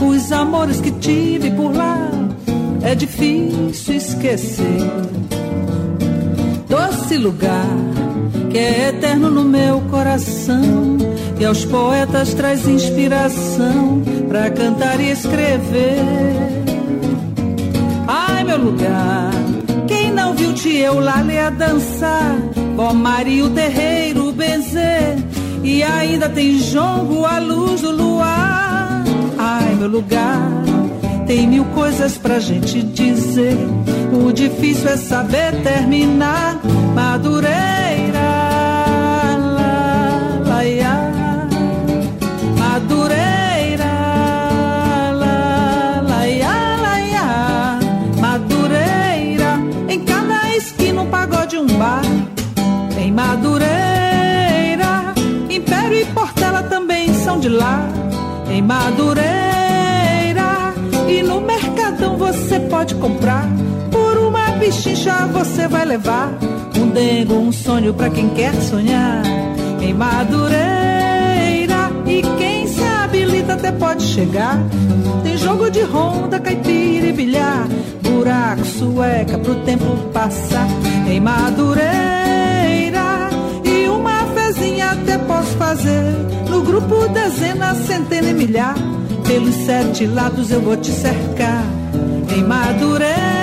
os 0.06 0.32
amores 0.32 0.80
que 0.80 0.90
tive 0.92 1.50
por 1.50 1.74
lá. 1.74 2.10
É 2.82 2.94
difícil 2.94 3.96
esquecer. 3.96 4.80
Doce 6.68 7.16
lugar 7.16 7.76
que 8.50 8.58
é 8.58 8.88
eterno 8.88 9.30
no 9.30 9.44
meu 9.44 9.80
coração 9.90 10.96
e 11.38 11.44
aos 11.44 11.64
poetas 11.64 12.34
traz 12.34 12.66
inspiração 12.66 14.02
pra 14.28 14.50
cantar 14.50 15.00
e 15.00 15.10
escrever. 15.10 15.96
Ai, 18.06 18.42
meu 18.44 18.58
lugar, 18.58 19.30
quem 19.86 20.10
não 20.12 20.34
viu 20.34 20.52
Tio 20.54 20.98
Lale 20.98 21.38
a 21.38 21.50
dançar, 21.50 22.36
Bom 22.74 22.94
Maria, 22.94 23.44
o 23.44 23.50
terreiro 23.50 24.32
benzer, 24.32 25.18
e 25.62 25.82
ainda 25.82 26.28
tem 26.28 26.58
jongo 26.58 27.24
à 27.24 27.38
luz 27.38 27.82
do 27.82 27.90
luar. 27.90 28.07
Lugar, 29.88 30.50
tem 31.26 31.46
mil 31.46 31.64
coisas 31.74 32.18
pra 32.18 32.38
gente 32.38 32.82
dizer. 32.82 33.56
O 34.12 34.30
difícil 34.30 34.90
é 34.90 34.98
saber 34.98 35.62
terminar. 35.62 36.60
Madureira, 36.94 38.18
lá, 39.56 40.42
lá, 40.46 40.64
ia. 40.64 41.10
Madureira, 42.58 43.84
lá, 45.14 46.04
lá, 46.06 46.28
ia, 46.28 46.76
lá, 46.82 47.00
ia. 47.00 47.78
Madureira, 48.20 49.58
em 49.88 50.00
cada 50.04 50.54
esquina 50.54 51.00
um 51.00 51.06
pagode, 51.06 51.56
um 51.56 51.66
bar. 51.66 52.02
Em 52.98 53.10
Madureira, 53.10 55.14
Império 55.48 55.98
e 55.98 56.04
Portela 56.04 56.62
também 56.64 57.14
são 57.14 57.40
de 57.40 57.48
lá. 57.48 57.88
Em 58.50 58.60
Madureira, 58.60 59.47
você 62.32 62.60
pode 62.60 62.94
comprar. 62.96 63.48
Por 63.90 64.18
uma 64.18 64.50
bichincha 64.52 65.26
você 65.32 65.66
vai 65.66 65.84
levar. 65.86 66.30
Um 66.78 66.88
dengo, 66.90 67.34
um 67.34 67.50
sonho 67.50 67.94
pra 67.94 68.10
quem 68.10 68.28
quer 68.30 68.54
sonhar. 68.54 69.22
Em 69.80 69.94
Madureira, 69.94 70.58
e 72.06 72.22
quem 72.36 72.66
se 72.66 72.82
habilita 72.82 73.54
até 73.54 73.72
pode 73.72 74.02
chegar. 74.02 74.58
Tem 75.22 75.38
jogo 75.38 75.70
de 75.70 75.80
ronda, 75.82 76.38
caipira 76.38 77.06
e 77.06 77.12
bilhar. 77.12 77.66
Buraco, 78.02 78.64
sueca 78.64 79.38
pro 79.38 79.54
tempo 79.62 79.96
passar. 80.12 80.68
Em 81.08 81.20
Madureira, 81.20 81.80
e 83.64 83.88
uma 83.88 84.26
fezinha 84.34 84.90
até 84.90 85.16
posso 85.16 85.56
fazer. 85.56 86.14
No 86.50 86.60
grupo 86.60 87.08
dezena, 87.08 87.74
centena 87.74 88.28
e 88.28 88.34
milhar. 88.34 88.74
Pelos 89.26 89.54
sete 89.54 90.06
lados 90.06 90.50
eu 90.50 90.60
vou 90.60 90.76
te 90.76 90.90
cercar. 90.90 91.77
Em 92.38 93.37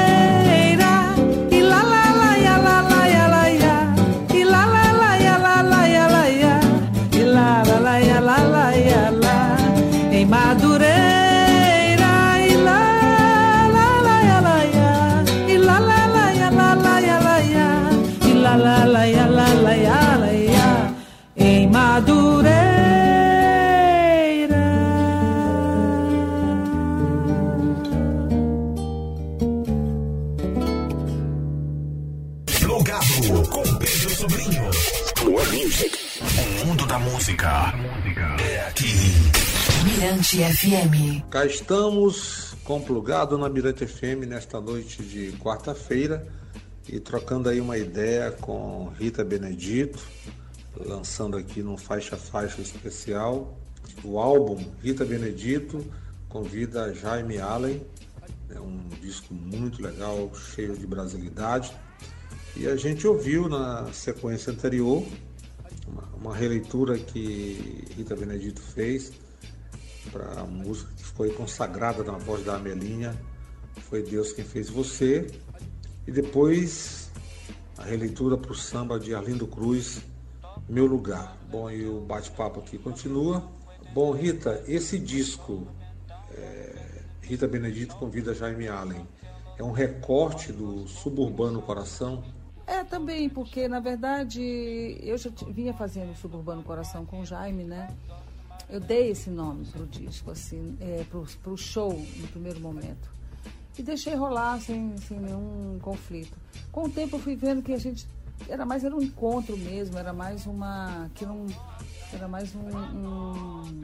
Mirante 40.33 40.57
FM. 40.57 41.29
Cá 41.29 41.45
estamos 41.45 42.55
com 42.63 42.81
Plugado 42.81 43.37
na 43.37 43.47
Mirante 43.47 43.85
FM 43.85 44.25
nesta 44.27 44.59
noite 44.59 45.03
de 45.03 45.33
quarta-feira 45.33 46.25
e 46.89 46.99
trocando 46.99 47.47
aí 47.47 47.61
uma 47.61 47.77
ideia 47.77 48.31
com 48.31 48.91
Rita 48.97 49.23
Benedito, 49.23 50.03
lançando 50.75 51.37
aqui 51.37 51.61
num 51.61 51.77
faixa-faixa 51.77 52.59
especial 52.59 53.55
o 54.03 54.17
álbum 54.17 54.57
Rita 54.81 55.05
Benedito 55.05 55.85
convida 56.27 56.93
Jaime 56.93 57.37
Allen, 57.37 57.85
é 58.49 58.59
um 58.59 58.79
disco 58.99 59.31
muito 59.31 59.79
legal, 59.79 60.31
cheio 60.33 60.75
de 60.75 60.87
brasilidade. 60.87 61.71
E 62.55 62.67
a 62.67 62.75
gente 62.75 63.05
ouviu 63.05 63.47
na 63.47 63.93
sequência 63.93 64.51
anterior 64.51 65.05
uma, 65.87 66.03
uma 66.19 66.35
releitura 66.35 66.97
que 66.97 67.85
Rita 67.95 68.15
Benedito 68.15 68.61
fez 68.61 69.11
para 70.11 70.41
a 70.41 70.43
música 70.45 70.91
que 70.95 71.03
foi 71.03 71.31
consagrada 71.31 72.03
na 72.03 72.17
voz 72.17 72.43
da 72.43 72.55
Amelinha, 72.55 73.15
Foi 73.89 74.01
Deus 74.01 74.31
quem 74.31 74.45
fez 74.45 74.69
você. 74.69 75.27
E 76.07 76.11
depois 76.11 77.11
a 77.77 77.83
releitura 77.83 78.37
para 78.37 78.51
o 78.51 78.55
samba 78.55 78.99
de 78.99 79.13
Arlindo 79.13 79.45
Cruz, 79.45 80.01
Meu 80.67 80.85
Lugar. 80.85 81.37
Bom, 81.49 81.69
e 81.69 81.85
o 81.85 81.99
bate-papo 81.99 82.59
aqui 82.61 82.77
continua. 82.77 83.43
Bom, 83.93 84.11
Rita, 84.11 84.63
esse 84.67 84.97
disco, 84.97 85.67
é, 86.31 87.01
Rita 87.21 87.47
Benedito 87.47 87.95
convida 87.95 88.33
Jaime 88.33 88.67
Allen, 88.67 89.05
é 89.57 89.63
um 89.63 89.71
recorte 89.71 90.51
do 90.51 90.87
Suburbano 90.87 91.61
Coração? 91.61 92.23
É, 92.67 92.83
também, 92.83 93.29
porque 93.29 93.67
na 93.67 93.79
verdade 93.79 94.97
eu 95.01 95.17
já 95.17 95.29
vinha 95.49 95.73
fazendo 95.73 96.15
Suburbano 96.15 96.63
Coração 96.63 97.05
com 97.05 97.21
o 97.21 97.25
Jaime, 97.25 97.63
né? 97.63 97.87
Eu 98.69 98.79
dei 98.79 99.11
esse 99.11 99.29
nome 99.29 99.65
pro 99.65 99.85
disco, 99.85 100.31
assim, 100.31 100.75
é, 100.79 101.03
pro, 101.09 101.25
pro 101.43 101.57
show 101.57 101.93
no 102.17 102.27
primeiro 102.29 102.59
momento. 102.59 103.13
E 103.77 103.83
deixei 103.83 104.15
rolar 104.15 104.59
sem, 104.59 104.95
sem 104.97 105.19
nenhum 105.19 105.77
conflito. 105.81 106.37
Com 106.71 106.85
o 106.85 106.89
tempo 106.89 107.17
eu 107.17 107.19
fui 107.19 107.35
vendo 107.35 107.61
que 107.61 107.73
a 107.73 107.77
gente 107.77 108.07
era 108.49 108.65
mais 108.65 108.83
era 108.83 108.95
um 108.95 109.01
encontro 109.01 109.57
mesmo, 109.57 109.97
era 109.97 110.13
mais 110.13 110.45
uma. 110.45 111.09
que 111.13 111.25
não. 111.25 111.45
Era 112.13 112.27
mais 112.27 112.55
um, 112.55 112.61
um, 112.61 113.81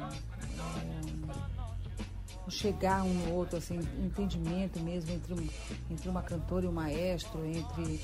um 2.47 2.49
chegar 2.49 3.03
um 3.03 3.13
no 3.13 3.33
outro, 3.33 3.57
assim, 3.57 3.79
um 3.79 4.05
entendimento 4.05 4.79
mesmo 4.79 5.11
entre, 5.11 5.33
um, 5.33 5.47
entre 5.89 6.09
uma 6.09 6.21
cantora 6.21 6.65
e 6.65 6.67
um 6.69 6.71
maestro, 6.71 7.45
entre 7.45 7.99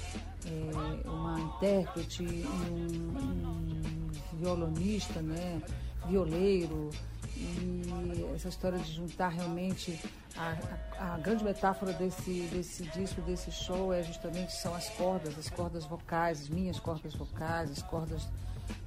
é, 0.45 1.09
uma 1.09 1.39
intérprete 1.39 2.23
e 2.23 2.45
um, 2.45 3.17
um 3.17 4.37
violonista, 4.37 5.21
né? 5.21 5.61
Violeiro. 6.07 6.89
E 7.35 8.27
essa 8.35 8.49
história 8.49 8.79
de 8.79 8.91
juntar 8.93 9.29
realmente 9.29 9.99
a, 10.35 10.55
a, 10.99 11.15
a, 11.15 11.17
grande 11.17 11.43
metáfora 11.43 11.93
desse, 11.93 12.41
desse 12.51 12.83
disco, 12.83 13.21
desse 13.21 13.51
show, 13.51 13.93
é 13.93 14.01
justamente 14.01 14.53
são 14.53 14.73
as 14.73 14.89
cordas, 14.89 15.37
as 15.37 15.49
cordas 15.49 15.85
vocais, 15.85 16.41
as 16.41 16.49
minhas 16.49 16.79
cordas 16.79 17.13
vocais, 17.13 17.71
as 17.71 17.81
cordas 17.83 18.27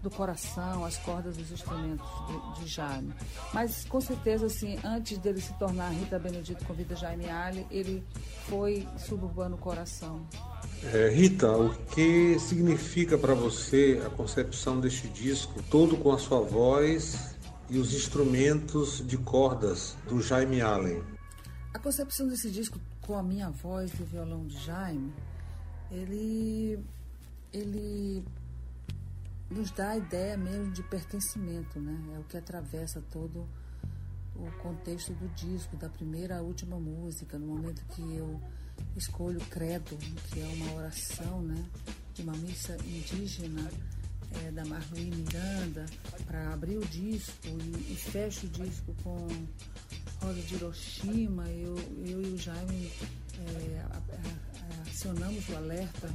do 0.02 0.10
coração, 0.10 0.84
as 0.84 0.96
cordas 0.98 1.36
dos 1.36 1.50
instrumentos 1.50 2.06
de, 2.26 2.60
de 2.60 2.66
Jaime. 2.68 3.12
Mas 3.52 3.84
com 3.84 4.00
certeza, 4.00 4.46
assim, 4.46 4.78
antes 4.84 5.18
dele 5.18 5.40
se 5.40 5.52
tornar 5.54 5.90
Rita 5.90 6.18
Benedito 6.18 6.64
convida 6.64 6.96
Jaime 6.96 7.28
Ali, 7.28 7.66
ele 7.70 8.02
foi 8.48 8.86
suburbano 8.98 9.56
coração. 9.58 10.26
É, 10.92 11.08
Rita, 11.10 11.50
o 11.52 11.74
que 11.86 12.38
significa 12.38 13.18
para 13.18 13.34
você 13.34 14.02
a 14.04 14.10
concepção 14.10 14.80
deste 14.80 15.08
disco, 15.08 15.62
todo 15.70 15.96
com 15.96 16.12
a 16.12 16.18
sua 16.18 16.40
voz 16.40 17.36
e 17.68 17.78
os 17.78 17.94
instrumentos 17.94 19.06
de 19.06 19.18
cordas 19.18 19.96
do 20.08 20.22
Jaime 20.22 20.60
Allen? 20.60 21.02
A 21.74 21.78
concepção 21.78 22.26
desse 22.26 22.50
disco 22.50 22.80
com 23.02 23.16
a 23.16 23.22
minha 23.22 23.50
voz 23.50 23.92
e 23.98 24.02
o 24.02 24.06
violão 24.06 24.46
de 24.46 24.58
Jaime, 24.58 25.12
ele, 25.90 26.78
ele 27.52 28.24
nos 29.50 29.70
dá 29.72 29.90
a 29.90 29.96
ideia 29.96 30.36
mesmo 30.36 30.70
de 30.70 30.82
pertencimento, 30.84 31.80
né? 31.80 32.14
É 32.14 32.18
o 32.18 32.24
que 32.24 32.36
atravessa 32.36 33.02
todo 33.10 33.48
o 34.36 34.50
contexto 34.62 35.12
do 35.12 35.28
disco, 35.34 35.76
da 35.76 35.88
primeira 35.88 36.38
à 36.38 36.40
última 36.40 36.78
música, 36.78 37.38
no 37.38 37.46
momento 37.46 37.84
que 37.94 38.02
eu 38.14 38.40
escolho 38.96 39.40
credo, 39.50 39.96
que 40.28 40.40
é 40.40 40.46
uma 40.46 40.74
oração, 40.74 41.42
né, 41.42 41.62
de 42.14 42.22
uma 42.22 42.32
missa 42.32 42.76
indígena 42.86 43.70
é, 44.42 44.50
da 44.50 44.64
Marluí 44.64 45.10
Miranda, 45.10 45.84
para 46.26 46.52
abrir 46.52 46.78
o 46.78 46.86
disco 46.86 47.48
e, 47.48 47.92
e 47.92 47.96
fecho 47.96 48.46
o 48.46 48.48
disco 48.48 48.94
com 49.02 49.26
Rosa 50.22 50.40
de 50.40 50.54
Hiroshima. 50.54 51.48
Eu, 51.50 51.76
eu 52.06 52.22
e 52.22 52.32
o 52.32 52.38
Jaime 52.38 52.90
é, 53.38 53.84
acionamos 54.88 55.48
o 55.48 55.56
alerta 55.56 56.08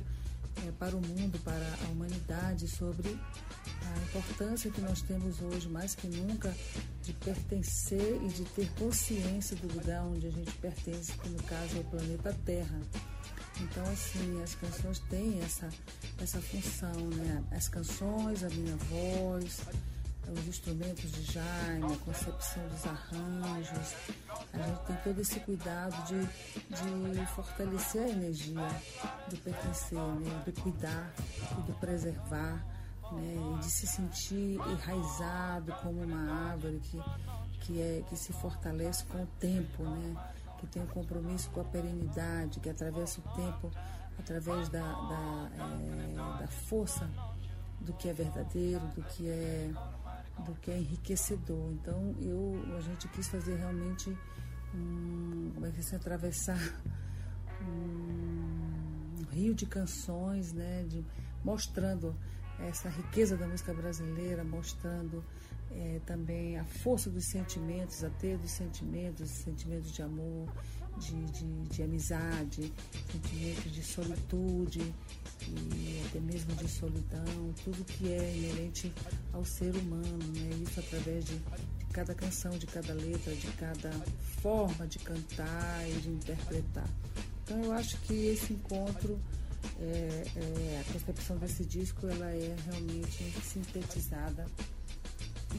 é, 0.66 0.72
para 0.72 0.96
o 0.96 1.02
mundo, 1.02 1.40
para 1.44 1.86
a 1.86 1.92
humanidade, 1.92 2.68
sobre 2.68 3.18
a 3.66 4.04
importância 4.04 4.72
que 4.72 4.82
nós 4.82 5.02
temos 5.02 5.42
hoje, 5.42 5.68
mais 5.70 5.96
que 5.96 6.08
nunca, 6.08 6.56
de 7.04 7.14
pertencer 7.14 8.22
e 8.24 8.28
de 8.30 8.44
ter 8.46 8.70
consciência 8.74 9.56
do 9.58 9.74
lugar 9.74 10.04
onde 10.04 10.28
a 10.28 10.32
gente 10.32 10.52
pertence, 10.54 11.12
que 11.14 11.30
no 11.30 11.42
caso 11.44 11.78
é 11.78 11.80
o 11.80 11.84
planeta 11.86 12.36
Terra. 12.46 12.80
Então, 13.62 13.84
assim, 13.84 14.42
as 14.44 14.56
canções 14.56 15.00
têm 15.10 15.40
essa, 15.40 15.70
essa 16.22 16.42
função, 16.42 17.08
né? 17.16 17.44
As 17.52 17.70
canções, 17.70 18.44
a 18.44 18.50
minha 18.50 18.76
voz, 18.76 19.62
os 20.32 20.48
instrumentos 20.48 21.12
de 21.12 21.24
Jaime, 21.32 21.94
a 21.94 21.98
concepção 21.98 22.68
dos 22.68 22.86
arranjos. 22.86 23.96
A 24.54 24.58
gente 24.58 24.86
tem 24.86 24.96
todo 25.04 25.22
esse 25.22 25.40
cuidado 25.42 25.96
de, 26.06 26.20
de 26.22 27.26
fortalecer 27.28 28.04
a 28.04 28.10
energia 28.10 28.68
do 29.30 29.38
pertencer, 29.38 29.98
né? 29.98 30.44
de 30.46 30.52
cuidar 30.54 31.14
e 31.60 31.62
de 31.64 31.72
preservar, 31.74 32.66
né? 33.12 33.60
de 33.60 33.72
se 33.72 33.88
sentir 33.88 34.60
enraizado 34.60 35.72
como 35.82 36.02
uma 36.02 36.50
árvore 36.52 36.80
que, 36.80 37.00
que, 37.62 37.82
é, 37.82 38.04
que 38.10 38.16
se 38.16 38.34
fortalece 38.34 39.06
com 39.06 39.22
o 39.22 39.28
tempo, 39.40 39.84
né? 39.84 40.16
que 40.60 40.68
tem 40.68 40.82
um 40.82 40.88
compromisso 40.88 41.50
com 41.52 41.62
a 41.62 41.66
perenidade, 41.66 42.60
que 42.60 42.70
atravessa 42.70 43.20
o 43.20 43.24
tempo 43.36 43.72
através 44.18 44.70
da, 44.70 44.80
da, 44.80 45.50
é, 45.60 46.40
da 46.40 46.48
força 46.48 47.10
do 47.82 47.94
que 47.94 48.10
é 48.10 48.14
verdadeiro, 48.14 48.86
do 48.96 49.04
que 49.04 49.30
é 49.30 49.72
do 50.44 50.54
que 50.56 50.72
é 50.72 50.78
enriquecedor. 50.78 51.72
Então 51.72 52.16
eu, 52.22 52.62
a 52.78 52.82
gente 52.82 53.08
quis 53.10 53.28
fazer 53.28 53.56
realmente 53.56 54.10
um, 54.74 55.52
como 55.54 55.66
é 55.66 55.72
que 55.72 55.84
se 55.84 55.96
atravessar 55.96 56.60
um, 57.62 59.22
um, 59.22 59.24
rio 59.32 59.54
de 59.54 59.66
canções, 59.66 60.54
né, 60.54 60.84
de, 60.88 61.06
mostrando 61.44 62.16
essa 62.60 62.90
riqueza 62.90 63.36
da 63.38 63.48
música 63.48 63.74
brasileira, 63.74 64.44
mostrando 64.44 65.24
é, 65.72 66.00
também 66.06 66.58
a 66.58 66.66
força 66.66 67.10
dos 67.10 67.26
sentimentos, 67.26 68.04
a 68.04 68.10
teia 68.10 68.38
dos 68.38 68.52
sentimentos, 68.52 69.30
sentimentos 69.30 69.92
de 69.92 70.02
amor, 70.02 70.50
de, 70.98 71.26
de, 71.26 71.64
de 71.70 71.84
amizade, 71.84 72.72
sentimentos 73.12 73.72
de 73.72 73.84
solitude 73.84 74.94
e 75.48 76.04
até 76.08 76.20
mesmo 76.20 76.56
de 76.56 76.68
solidão, 76.68 77.54
tudo 77.64 77.84
que 77.86 78.12
é 78.12 78.36
inerente 78.36 78.92
ao 79.34 79.46
ser 79.46 79.76
humano, 79.76 80.18
né? 80.34 80.50
Isso 80.64 80.80
através 80.80 81.26
de, 81.26 81.38
de 81.38 81.86
cada 81.92 82.16
canção, 82.16 82.58
de 82.58 82.66
cada 82.66 82.94
letra, 82.94 83.36
de 83.36 83.48
cada 83.54 83.92
forma 84.42 84.88
de 84.88 85.00
cantar 85.00 85.90
e 85.90 85.94
de 86.02 86.10
interpretar. 86.10 86.90
Então 87.44 87.64
eu 87.64 87.74
acho 87.74 87.98
que 88.02 88.14
esse 88.28 88.54
encontro, 88.54 89.20
é, 89.80 90.24
é, 90.36 90.82
a 90.82 90.94
concepção 90.94 91.38
desse 91.38 91.64
disco, 91.66 92.08
ela 92.08 92.32
é 92.32 92.56
realmente 92.66 93.34
sintetizada 93.44 94.46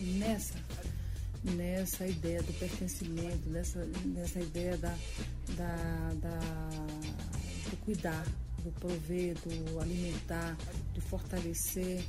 nessa 0.01 0.59
nessa 1.55 2.07
ideia 2.07 2.43
do 2.43 2.53
pertencimento, 2.55 3.49
nessa, 3.49 3.85
nessa 4.05 4.41
ideia 4.41 4.77
da, 4.79 4.95
da, 5.57 6.13
da, 6.21 6.39
do 7.71 7.77
cuidar, 7.85 8.27
do 8.63 8.71
prover, 8.73 9.37
do 9.41 9.81
alimentar, 9.81 10.57
de 10.93 11.01
fortalecer 11.01 12.05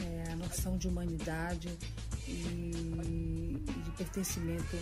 é, 0.00 0.32
a 0.32 0.36
noção 0.36 0.76
de 0.76 0.88
humanidade 0.88 1.76
e, 2.26 2.32
e 2.32 3.82
de 3.84 3.90
pertencimento 3.92 4.76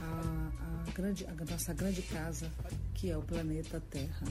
à, 0.00 0.84
à, 0.86 0.90
grande, 0.92 1.26
à 1.26 1.34
nossa 1.44 1.72
grande 1.72 2.02
casa, 2.02 2.50
que 2.94 3.10
é 3.10 3.16
o 3.16 3.22
planeta 3.22 3.80
Terra. 3.90 4.26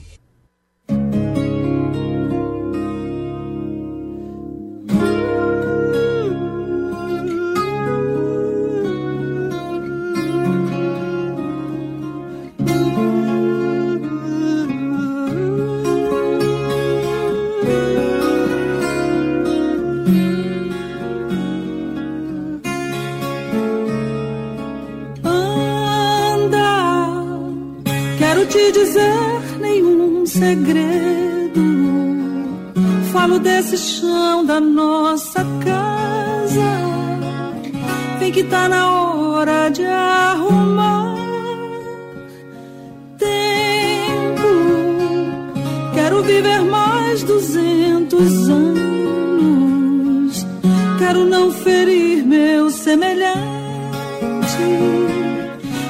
Desse 33.73 33.77
chão 33.77 34.45
da 34.45 34.59
nossa 34.59 35.43
casa. 35.65 36.71
Vem 38.19 38.31
que 38.31 38.43
tá 38.43 38.69
na 38.69 38.91
hora 38.91 39.69
de 39.69 39.83
arrumar 39.83 41.15
tempo. 43.17 44.47
Quero 45.95 46.21
viver 46.21 46.61
mais 46.61 47.23
duzentos 47.23 48.47
anos. 48.47 50.45
Quero 50.99 51.25
não 51.25 51.51
ferir 51.51 52.23
meu 52.23 52.69
semelhante, 52.69 53.33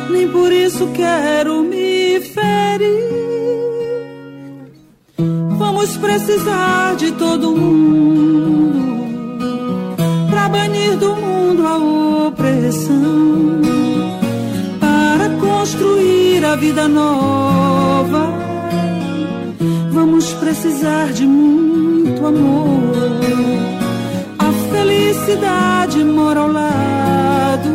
nem 0.10 0.28
por 0.30 0.52
isso 0.52 0.88
quero 0.96 1.64
me 1.64 2.22
ferir. 2.22 3.23
Vamos 5.84 5.98
precisar 5.98 6.96
de 6.96 7.12
todo 7.12 7.52
mundo 7.52 8.80
para 10.30 10.48
banir 10.48 10.96
do 10.96 11.14
mundo 11.14 11.68
a 11.68 12.28
opressão, 12.28 13.60
para 14.80 15.30
construir 15.42 16.46
a 16.46 16.56
vida 16.56 16.88
nova 16.88 18.32
vamos 19.92 20.32
precisar 20.36 21.12
de 21.12 21.26
muito 21.26 22.26
amor. 22.26 22.94
A 24.40 24.52
felicidade 24.72 26.02
mora 26.02 26.40
ao 26.40 26.48
lado 26.50 27.70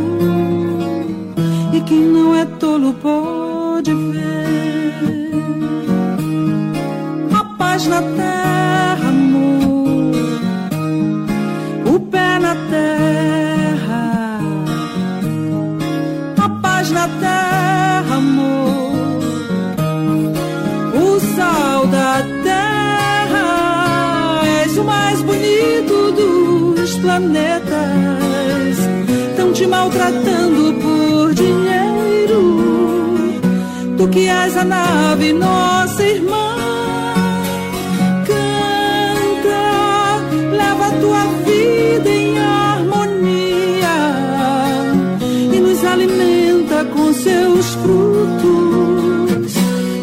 e 1.75 1.81
quem 1.83 2.05
não 2.07 2.35
é 2.35 2.47
tolo 2.59 2.95
pode 2.95 3.93
ver 3.93 4.49
paz 7.79 7.87
na 7.87 8.03
terra, 8.03 9.09
amor, 9.09 10.13
o 11.87 12.01
pé 12.11 12.39
na 12.41 12.57
terra, 12.75 14.41
a 16.43 16.49
paz 16.61 16.91
na 16.91 17.07
terra, 17.21 18.17
amor. 18.17 18.89
da 21.93 22.23
terra. 22.43 23.45
És 24.65 24.77
o 24.77 24.83
mais 24.83 25.23
bonito 25.23 26.13
dos 26.19 26.99
planetas. 26.99 28.77
Estão 29.31 29.53
te 29.53 29.67
maltratando 29.69 30.75
por 30.83 31.33
dinheiro. 31.33 32.43
Tu 33.97 34.09
que 34.09 34.29
és 34.29 34.57
a 34.57 34.65
nave, 34.65 35.33
nossa 35.33 36.03
irmã. 36.03 36.68
Leva 41.09 41.23
a 41.23 41.25
tua 41.25 41.25
vida 41.45 42.09
em 42.09 42.39
harmonia 42.39 43.97
e 45.53 45.61
nos 45.61 45.85
alimenta 45.85 46.85
com 46.85 47.13
seus 47.13 47.75
frutos. 47.75 49.55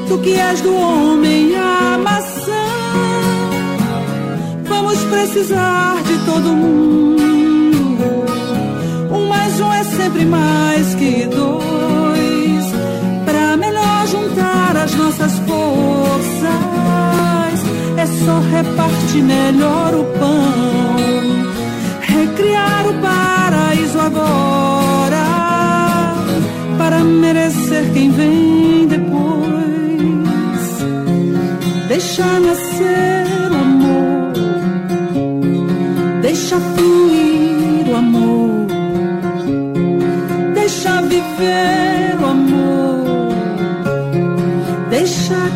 Tu 0.07 0.17
que 0.19 0.33
és 0.33 0.61
do 0.61 0.75
homem 0.75 1.55
a 1.55 1.97
maçã. 1.97 2.65
Vamos 4.63 4.99
precisar 5.05 6.01
de 6.03 6.17
todo 6.25 6.53
mundo. 6.53 8.05
Um 9.11 9.27
mais 9.27 9.59
um 9.59 9.73
é 9.73 9.83
sempre 9.83 10.25
mais 10.25 10.95
que 10.95 11.27
dois. 11.27 12.65
Para 13.25 13.57
melhor 13.57 14.07
juntar 14.07 14.77
as 14.77 14.93
nossas 14.95 15.33
forças, 15.39 16.74
só 18.07 18.39
repartir 18.39 19.23
melhor 19.23 19.93
o 19.93 20.03
pão. 20.19 20.95
Recriar 22.01 22.87
o 22.87 22.93
paraíso 23.01 23.99
agora. 23.99 25.25
Para 26.77 27.03
merecer 27.03 27.91
quem 27.93 28.11
vem 28.11 28.87
depois 28.87 29.45
Deixa 31.87 32.39
nascer 32.39 33.51
o 33.51 33.55
amor, 33.55 34.33
deixa 36.21 36.59
fluir 36.59 37.87
o 37.87 37.95
amor, 37.95 38.67
deixa 40.53 41.01
viver 41.03 42.17
o 42.19 42.25
amor, 42.25 43.29
deixa 44.89 45.49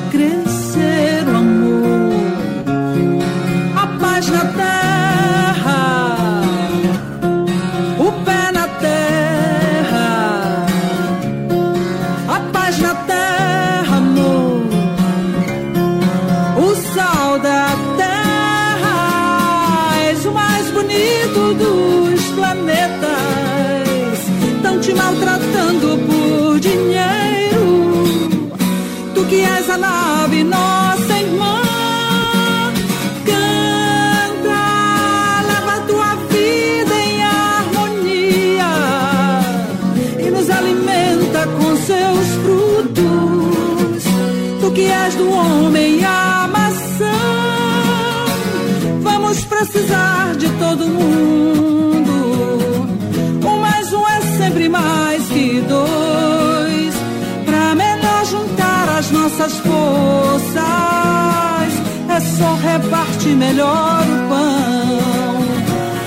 só 62.39 62.55
repartir 62.55 63.35
melhor 63.35 64.03
o 64.15 64.29
pão. 64.29 65.39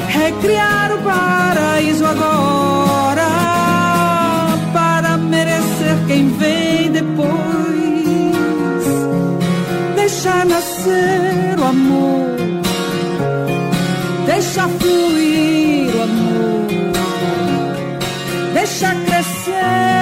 Recriar 0.08 0.92
o 0.94 0.98
paraíso 1.02 2.04
agora, 2.06 3.28
para 4.72 5.16
merecer 5.18 5.96
quem 6.06 6.28
vem 6.38 6.90
depois. 6.90 7.32
Deixa 9.94 10.44
nascer 10.44 11.58
o 11.58 11.64
amor, 11.64 12.36
deixa 14.26 14.68
fluir 14.68 15.94
o 15.96 16.02
amor, 16.02 16.66
deixa 18.54 18.94
crescer 19.06 20.01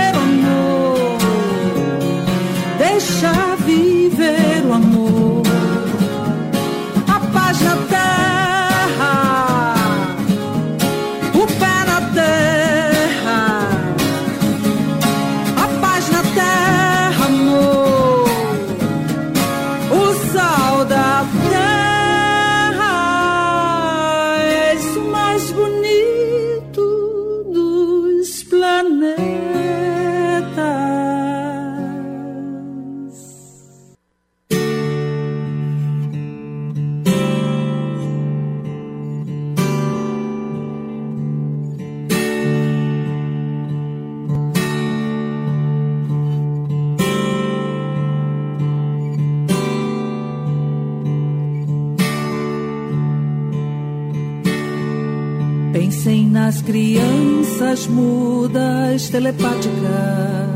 telepáticas. 59.10 60.50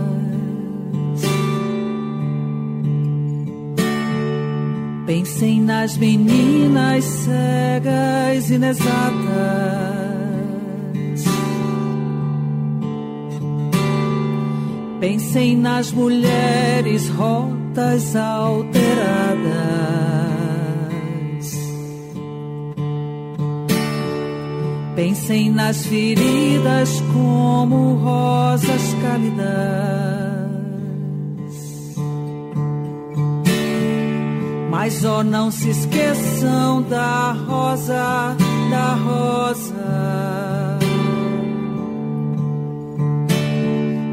Pensem 5.07 5.61
nas 5.61 5.97
meninas 5.99 7.05
cegas 7.05 8.51
inexatas. 8.51 8.95
Pensem 15.01 15.57
nas 15.59 15.93
mulheres 15.93 17.09
rotas 17.11 18.17
alteradas. 18.17 20.14
Pensem 24.95 25.51
nas 25.51 25.85
feridas 25.87 27.03
como 27.13 27.97
rosas 27.97 28.95
cálidas. 29.03 29.45
Mas 34.71 35.05
ó, 35.05 35.19
oh, 35.19 35.25
não 35.25 35.51
se 35.51 35.71
esqueçam 35.71 36.83
da 36.83 37.33
rosa, 37.33 38.37
da 38.71 38.95
rosa. 38.95 39.75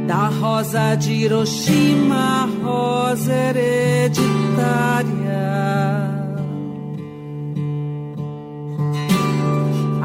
Da 0.07 0.29
rosa 0.29 0.95
de 0.95 1.11
Hiroshima, 1.11 2.49
rosa 2.63 3.31
hereditária. 3.31 5.30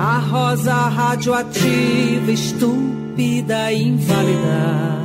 A 0.09 0.19
rosa 0.19 0.73
radioativa, 0.73 2.31
estúpida 2.31 3.73
inválida. 3.73 5.01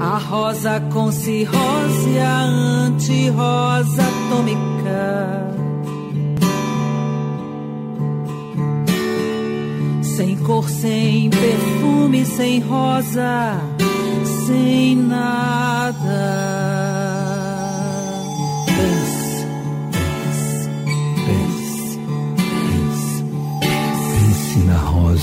A 0.00 0.16
rosa 0.16 0.80
com 0.90 1.12
cirrose, 1.12 2.18
a 2.18 2.40
anti-rosa 2.40 4.04
atômica. 4.04 5.52
Sem 10.02 10.38
cor, 10.38 10.66
sem 10.70 11.28
perfume, 11.28 12.24
sem 12.24 12.60
rosa, 12.60 13.60
sem 14.46 14.96
nada. 14.96 16.95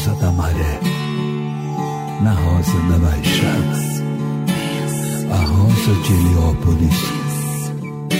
Rosa 0.04 0.16
da 0.20 0.32
maré, 0.32 0.80
na 2.22 2.34
rosa 2.34 2.78
da 2.90 2.98
baixada, 2.98 3.78
a 5.32 5.38
rosa 5.46 5.94
de 6.04 6.14
Heliópolis, 6.14 7.00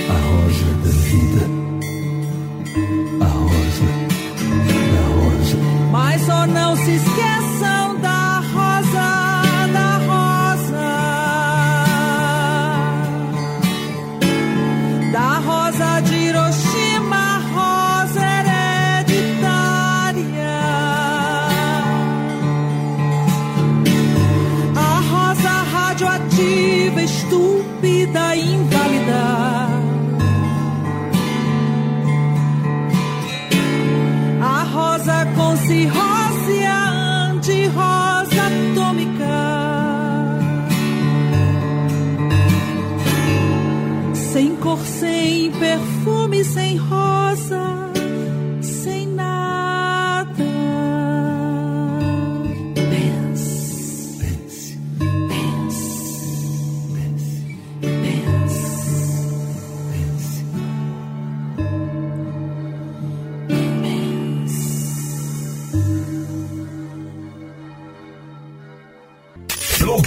a 0.10 0.18
rosa 0.30 0.70
da 0.84 0.92
vida, 1.08 1.44
a 3.20 3.26
rosa 3.26 3.90
da 4.94 5.04
rosa. 5.10 5.58
Mas 5.92 6.22
só 6.22 6.48
não 6.48 6.76
se 6.78 6.92
esqueçam 6.92 7.43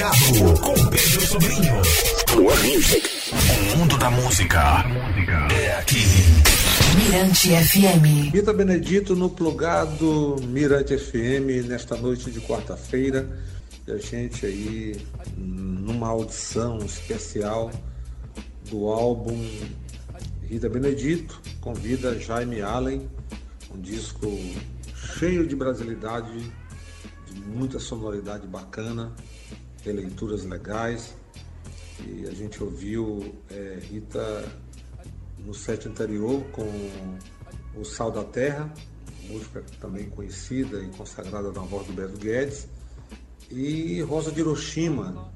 Com 0.07 0.89
Pedro 0.89 1.21
Sobrinho. 1.27 1.75
O 3.75 3.77
mundo 3.77 3.99
da 3.99 4.09
música 4.09 4.85
é 5.53 5.79
aqui. 5.79 6.05
Mirante 6.95 7.49
FM. 7.49 8.33
Rita 8.33 8.53
Benedito 8.53 9.17
no 9.17 9.29
plugado 9.29 10.37
Mirante 10.45 10.97
FM 10.97 11.67
nesta 11.67 11.97
noite 11.97 12.31
de 12.31 12.41
quarta-feira. 12.41 13.29
E 13.85 13.91
a 13.91 13.99
gente 13.99 14.47
aí 14.47 14.97
numa 15.37 16.07
audição 16.07 16.79
especial 16.79 17.73
do 18.71 18.87
álbum 18.87 19.45
Rita 20.49 20.69
Benedito 20.69 21.41
convida 21.61 22.17
Jaime 22.21 22.63
Allen, 22.63 23.11
um 23.75 23.81
disco 23.81 24.31
cheio 25.19 25.45
de 25.45 25.57
brasilidade, 25.57 26.31
de 27.27 27.41
muita 27.41 27.81
sonoridade 27.81 28.47
bacana, 28.47 29.13
releituras 29.87 30.45
legais. 30.45 31.15
E 32.01 32.27
a 32.29 32.33
gente 32.33 32.63
ouviu 32.63 33.35
é, 33.51 33.79
Rita 33.81 34.45
no 35.39 35.55
set 35.55 35.89
anterior 35.89 36.43
com 36.53 36.69
O 37.75 37.85
Sal 37.85 38.11
da 38.11 38.25
Terra, 38.25 38.71
música 39.29 39.65
também 39.81 40.11
conhecida 40.11 40.83
e 40.83 40.89
consagrada 40.89 41.51
na 41.53 41.63
voz 41.63 41.87
do 41.87 41.93
Beto 41.93 42.19
Guedes, 42.19 42.69
e 43.51 44.03
Rosa 44.03 44.33
de 44.33 44.41
Hiroshima, 44.41 45.33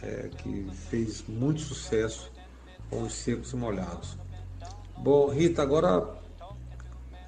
é, 0.00 0.30
que 0.38 0.66
fez 0.88 1.24
muito 1.28 1.60
sucesso 1.60 2.30
com 2.88 3.02
os 3.02 3.12
secos 3.12 3.52
e 3.52 3.56
molhados. 3.56 4.16
Bom, 4.96 5.28
Rita, 5.28 5.62
agora 5.62 6.16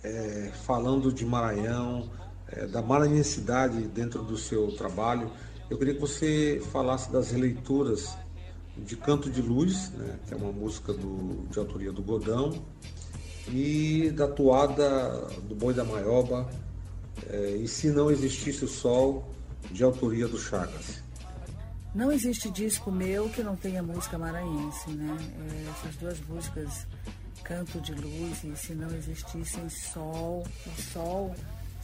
é, 0.02 0.50
falando 0.64 1.12
de 1.12 1.24
Maranhão, 1.26 2.10
é, 2.48 2.66
da 2.66 2.80
maranhensidade 2.80 3.82
dentro 3.88 4.22
do 4.22 4.36
seu 4.36 4.72
trabalho, 4.72 5.30
eu 5.70 5.78
queria 5.78 5.94
que 5.94 6.00
você 6.00 6.60
falasse 6.72 7.10
das 7.12 7.30
releituras 7.30 8.16
de 8.76 8.96
Canto 8.96 9.30
de 9.30 9.40
Luz, 9.40 9.90
né, 9.90 10.18
que 10.26 10.34
é 10.34 10.36
uma 10.36 10.52
música 10.52 10.92
do, 10.92 11.46
de 11.48 11.58
autoria 11.58 11.92
do 11.92 12.02
Godão, 12.02 12.60
e 13.48 14.10
da 14.10 14.28
toada 14.28 15.26
do 15.48 15.54
Boi 15.54 15.72
da 15.72 15.84
Maioba, 15.84 16.50
é, 17.28 17.56
e 17.56 17.68
Se 17.68 17.90
Não 17.90 18.10
Existisse 18.10 18.64
o 18.64 18.68
Sol, 18.68 19.32
de 19.70 19.84
autoria 19.84 20.26
do 20.26 20.38
Chagas. 20.38 21.02
Não 21.94 22.10
existe 22.10 22.50
disco 22.50 22.90
meu 22.90 23.28
que 23.28 23.42
não 23.42 23.56
tenha 23.56 23.82
música 23.82 24.16
maranhense, 24.18 24.90
né? 24.90 25.16
É, 25.18 25.70
essas 25.70 25.96
duas 25.96 26.20
músicas, 26.28 26.86
Canto 27.44 27.80
de 27.80 27.92
Luz 27.94 28.44
e 28.44 28.56
Se 28.56 28.74
Não 28.74 28.88
Existissem 28.96 29.68
Sol, 29.68 30.44
o 30.66 30.82
Sol, 30.92 31.34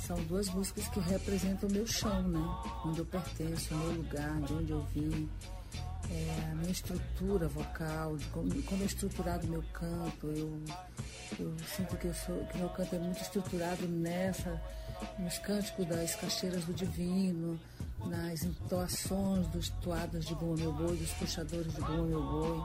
são 0.06 0.16
duas 0.24 0.48
músicas 0.50 0.86
que 0.88 1.00
representam 1.00 1.68
o 1.68 1.72
meu 1.72 1.86
chão, 1.86 2.22
né? 2.28 2.40
Onde 2.84 3.00
eu 3.00 3.06
pertenço, 3.06 3.74
o 3.74 3.78
meu 3.78 3.92
lugar, 3.96 4.40
de 4.42 4.52
onde 4.52 4.70
eu 4.70 4.82
vim, 4.94 5.28
é, 6.08 6.50
a 6.52 6.54
minha 6.54 6.70
estrutura 6.70 7.48
vocal, 7.48 8.16
como, 8.30 8.62
como 8.62 8.82
é 8.82 8.86
estruturado 8.86 9.46
o 9.46 9.50
meu 9.50 9.64
canto. 9.72 10.28
Eu, 10.28 10.62
eu 11.40 11.56
sinto 11.76 11.96
que, 11.96 12.06
eu 12.06 12.14
sou, 12.14 12.44
que 12.46 12.58
meu 12.58 12.68
canto 12.68 12.94
é 12.94 12.98
muito 13.00 13.20
estruturado 13.20 13.88
nessa, 13.88 14.62
nos 15.18 15.38
cânticos 15.38 15.86
das 15.86 16.14
caixeiras 16.14 16.64
do 16.64 16.72
divino, 16.72 17.58
nas 18.04 18.44
entoações 18.44 19.46
dos 19.48 19.68
toadas 19.68 20.24
de 20.24 20.34
Boa 20.34 20.56
Meu 20.56 20.72
Boi, 20.72 20.96
dos 20.96 21.10
puxadores 21.12 21.74
de 21.74 21.80
Boa 21.80 22.02
Meu 22.02 22.22
Boi. 22.22 22.64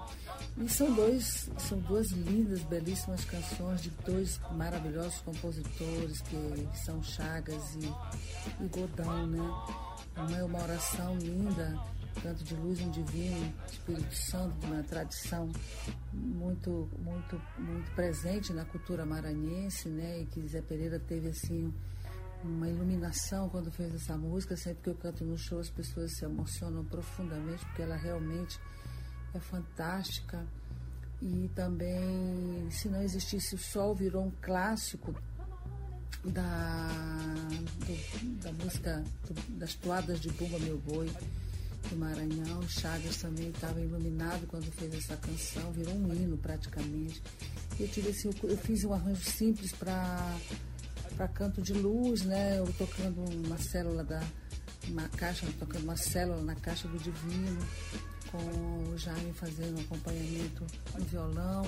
E 0.57 0.69
são, 0.69 0.93
dois, 0.93 1.49
são 1.57 1.79
duas 1.79 2.11
lindas, 2.11 2.61
belíssimas 2.63 3.23
canções 3.25 3.81
de 3.81 3.89
dois 4.05 4.39
maravilhosos 4.51 5.21
compositores, 5.21 6.21
que, 6.21 6.67
que 6.71 6.79
são 6.79 7.01
Chagas 7.01 7.75
e, 7.75 8.63
e 8.63 8.67
Godão, 8.67 9.27
né? 9.27 9.39
Uma 10.17 10.37
é 10.37 10.43
uma 10.43 10.61
oração 10.61 11.17
linda, 11.17 11.79
canto 12.21 12.43
de 12.43 12.55
luz 12.55 12.81
um 12.81 12.91
divino, 12.91 13.53
Espírito 13.71 14.13
Santo, 14.13 14.53
uma 14.67 14.83
tradição 14.83 15.49
muito, 16.11 16.89
muito, 16.99 17.41
muito 17.57 17.91
presente 17.95 18.51
na 18.51 18.65
cultura 18.65 19.05
maranhense, 19.05 19.87
né? 19.87 20.21
E 20.21 20.25
que 20.25 20.45
Zé 20.47 20.61
Pereira 20.61 20.99
teve 20.99 21.29
assim 21.29 21.73
uma 22.43 22.67
iluminação 22.67 23.49
quando 23.49 23.71
fez 23.71 23.93
essa 23.93 24.17
música. 24.17 24.55
Sempre 24.55 24.83
que 24.83 24.89
eu 24.89 24.95
canto 24.95 25.23
no 25.23 25.37
show, 25.37 25.59
as 25.59 25.69
pessoas 25.69 26.15
se 26.17 26.25
emocionam 26.25 26.83
profundamente, 26.85 27.65
porque 27.65 27.81
ela 27.81 27.95
realmente 27.95 28.59
é 29.33 29.39
fantástica. 29.39 30.45
E 31.21 31.49
também, 31.53 32.69
se 32.71 32.89
não 32.89 33.01
existisse 33.01 33.55
o 33.55 33.57
sol, 33.57 33.95
virou 33.95 34.25
um 34.25 34.31
clássico 34.41 35.13
da, 36.25 36.87
do, 37.85 38.41
da 38.41 38.51
música 38.53 39.03
do, 39.27 39.57
das 39.57 39.75
toadas 39.75 40.19
de 40.19 40.29
Bumba 40.29 40.59
Meu 40.59 40.77
Boi 40.79 41.11
do 41.89 41.95
Maranhão. 41.95 42.67
Chagas 42.67 43.17
também 43.17 43.49
estava 43.49 43.79
iluminado 43.79 44.47
quando 44.47 44.71
fez 44.71 44.93
essa 44.93 45.17
canção, 45.17 45.71
virou 45.71 45.93
um 45.93 46.13
hino 46.13 46.37
praticamente. 46.37 47.21
Eu, 47.79 47.87
tive, 47.87 48.09
assim, 48.09 48.29
eu 48.43 48.57
fiz 48.57 48.83
um 48.83 48.93
arranjo 48.93 49.23
simples 49.23 49.71
para 49.73 50.37
canto 51.27 51.61
de 51.61 51.73
luz, 51.73 52.23
né? 52.23 52.59
Eu 52.59 52.71
tocando 52.73 53.21
uma 53.45 53.57
célula 53.57 54.03
da. 54.03 54.21
Uma 54.87 55.07
caixa, 55.09 55.45
tocando 55.59 55.83
uma 55.83 55.95
célula 55.95 56.41
na 56.41 56.55
caixa 56.55 56.87
do 56.87 56.97
divino, 56.97 57.61
com 58.31 58.37
o 58.89 58.97
Jaime 58.97 59.31
fazendo 59.33 59.79
acompanhamento 59.79 60.65
no 60.97 61.05
violão. 61.05 61.65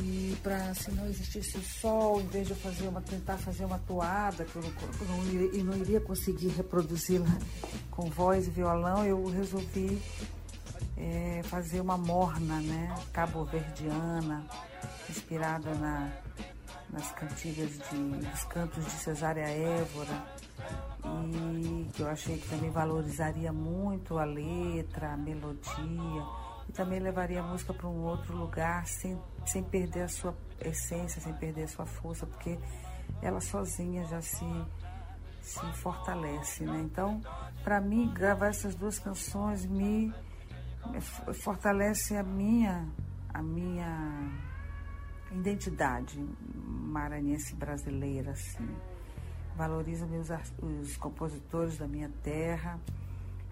E 0.00 0.36
para 0.42 0.74
se 0.74 0.90
não 0.90 1.06
existisse 1.06 1.56
o 1.58 1.62
sol, 1.62 2.20
em 2.20 2.26
vez 2.26 2.46
de 2.46 2.52
eu 2.52 2.56
fazer 2.56 2.88
uma, 2.88 3.00
tentar 3.00 3.36
fazer 3.36 3.64
uma 3.64 3.78
toada, 3.78 4.44
que 4.44 4.56
eu 4.56 4.62
não, 4.62 5.16
não, 5.16 5.26
iria, 5.26 5.62
não 5.64 5.76
iria 5.76 6.00
conseguir 6.00 6.48
reproduzi-la 6.48 7.38
com 7.90 8.10
voz 8.10 8.48
e 8.48 8.50
violão, 8.50 9.04
eu 9.04 9.24
resolvi 9.26 10.00
é, 10.96 11.42
fazer 11.44 11.80
uma 11.80 11.96
morna, 11.96 12.60
né, 12.60 12.94
cabo-verdiana, 13.12 14.44
inspirada 15.08 15.74
na, 15.74 16.12
nas 16.94 17.10
cantigas 17.12 17.70
de, 17.90 17.96
dos 17.96 18.44
cantos 18.44 18.84
de 18.84 18.90
Cesária 18.92 19.42
Évora, 19.42 20.24
e 21.04 21.90
que 21.92 22.02
eu 22.02 22.08
achei 22.08 22.38
que 22.38 22.48
também 22.48 22.70
valorizaria 22.70 23.52
muito 23.52 24.16
a 24.16 24.24
letra, 24.24 25.12
a 25.12 25.16
melodia, 25.16 26.22
e 26.68 26.72
também 26.72 27.00
levaria 27.00 27.40
a 27.40 27.42
música 27.42 27.74
para 27.74 27.88
um 27.88 28.04
outro 28.04 28.36
lugar 28.36 28.86
sem, 28.86 29.20
sem 29.44 29.62
perder 29.64 30.02
a 30.02 30.08
sua 30.08 30.36
essência, 30.60 31.20
sem 31.20 31.34
perder 31.34 31.64
a 31.64 31.68
sua 31.68 31.84
força, 31.84 32.26
porque 32.26 32.56
ela 33.20 33.40
sozinha 33.40 34.04
já 34.06 34.20
se, 34.20 34.46
se 35.42 35.72
fortalece, 35.74 36.64
né? 36.64 36.80
Então, 36.80 37.20
para 37.64 37.80
mim, 37.80 38.08
gravar 38.14 38.48
essas 38.48 38.76
duas 38.76 39.00
canções 39.00 39.66
me 39.66 40.14
fortalece 41.42 42.16
a 42.16 42.22
minha 42.22 42.86
a 43.32 43.42
minha 43.42 44.30
identidade 45.32 46.24
maranhense 46.94 47.54
brasileira 47.56 48.30
assim 48.30 48.68
valoriza 49.56 50.06
meus 50.06 50.28
os 50.62 50.96
compositores 50.96 51.76
da 51.76 51.88
minha 51.88 52.08
terra 52.22 52.78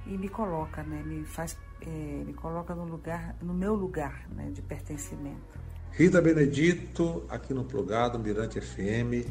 e 0.06 0.16
me 0.16 0.28
coloca 0.28 0.84
né 0.84 1.02
me 1.02 1.24
faz 1.24 1.58
é, 1.80 2.22
me 2.24 2.32
coloca 2.32 2.72
no 2.74 2.84
lugar 2.84 3.34
no 3.42 3.52
meu 3.52 3.74
lugar 3.74 4.28
né 4.30 4.50
de 4.50 4.62
pertencimento 4.62 5.60
Rita 5.90 6.22
Benedito 6.22 7.24
aqui 7.28 7.52
no 7.52 7.64
Plugado 7.64 8.16
Mirante 8.18 8.60
FM 8.60 9.28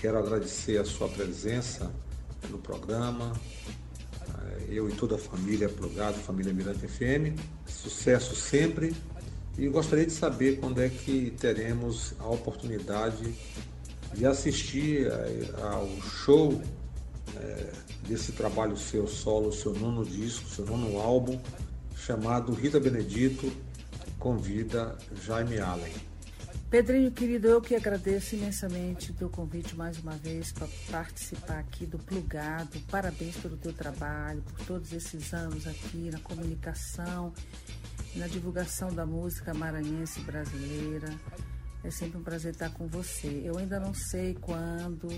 quero 0.00 0.16
agradecer 0.16 0.78
a 0.78 0.84
sua 0.84 1.08
presença 1.08 1.92
no 2.48 2.58
programa 2.58 3.32
eu 4.68 4.88
e 4.88 4.92
toda 4.92 5.16
a 5.16 5.18
família 5.18 5.68
Plugado, 5.68 6.16
família 6.18 6.52
Mirante 6.52 6.86
FM. 6.86 7.36
Sucesso 7.66 8.36
sempre. 8.36 8.94
E 9.60 9.68
gostaria 9.68 10.06
de 10.06 10.12
saber 10.12 10.58
quando 10.58 10.80
é 10.80 10.88
que 10.88 11.34
teremos 11.38 12.14
a 12.18 12.26
oportunidade 12.26 13.34
de 14.14 14.24
assistir 14.24 15.06
eh, 15.06 15.50
ao 15.62 15.86
show 16.00 16.62
é, 17.36 17.70
desse 18.08 18.32
trabalho 18.32 18.74
seu 18.74 19.06
solo, 19.06 19.52
seu 19.52 19.74
nono 19.74 20.02
disco, 20.02 20.48
seu 20.48 20.64
nono 20.64 20.98
álbum, 20.98 21.38
chamado 21.94 22.54
Rita 22.54 22.80
Benedito 22.80 23.52
convida 24.18 24.96
Jaime 25.26 25.58
Allen. 25.58 25.92
Pedrinho, 26.70 27.10
querido, 27.10 27.48
eu 27.48 27.60
que 27.60 27.74
agradeço 27.74 28.36
imensamente 28.36 29.10
o 29.10 29.14
teu 29.14 29.28
convite 29.28 29.76
mais 29.76 29.98
uma 29.98 30.12
vez 30.12 30.52
para 30.52 30.68
participar 30.90 31.58
aqui 31.58 31.84
do 31.84 31.98
Plugado. 31.98 32.80
Parabéns 32.90 33.36
pelo 33.36 33.58
teu 33.58 33.74
trabalho, 33.74 34.40
por 34.40 34.64
todos 34.64 34.92
esses 34.92 35.34
anos 35.34 35.66
aqui 35.66 36.10
na 36.10 36.20
comunicação, 36.20 37.34
na 38.16 38.26
divulgação 38.26 38.92
da 38.92 39.06
música 39.06 39.54
maranhense 39.54 40.20
brasileira. 40.20 41.08
É 41.82 41.90
sempre 41.90 42.18
um 42.18 42.22
prazer 42.22 42.52
estar 42.52 42.70
com 42.70 42.86
você. 42.86 43.42
Eu 43.44 43.56
ainda 43.56 43.80
não 43.80 43.94
sei 43.94 44.34
quando 44.34 45.08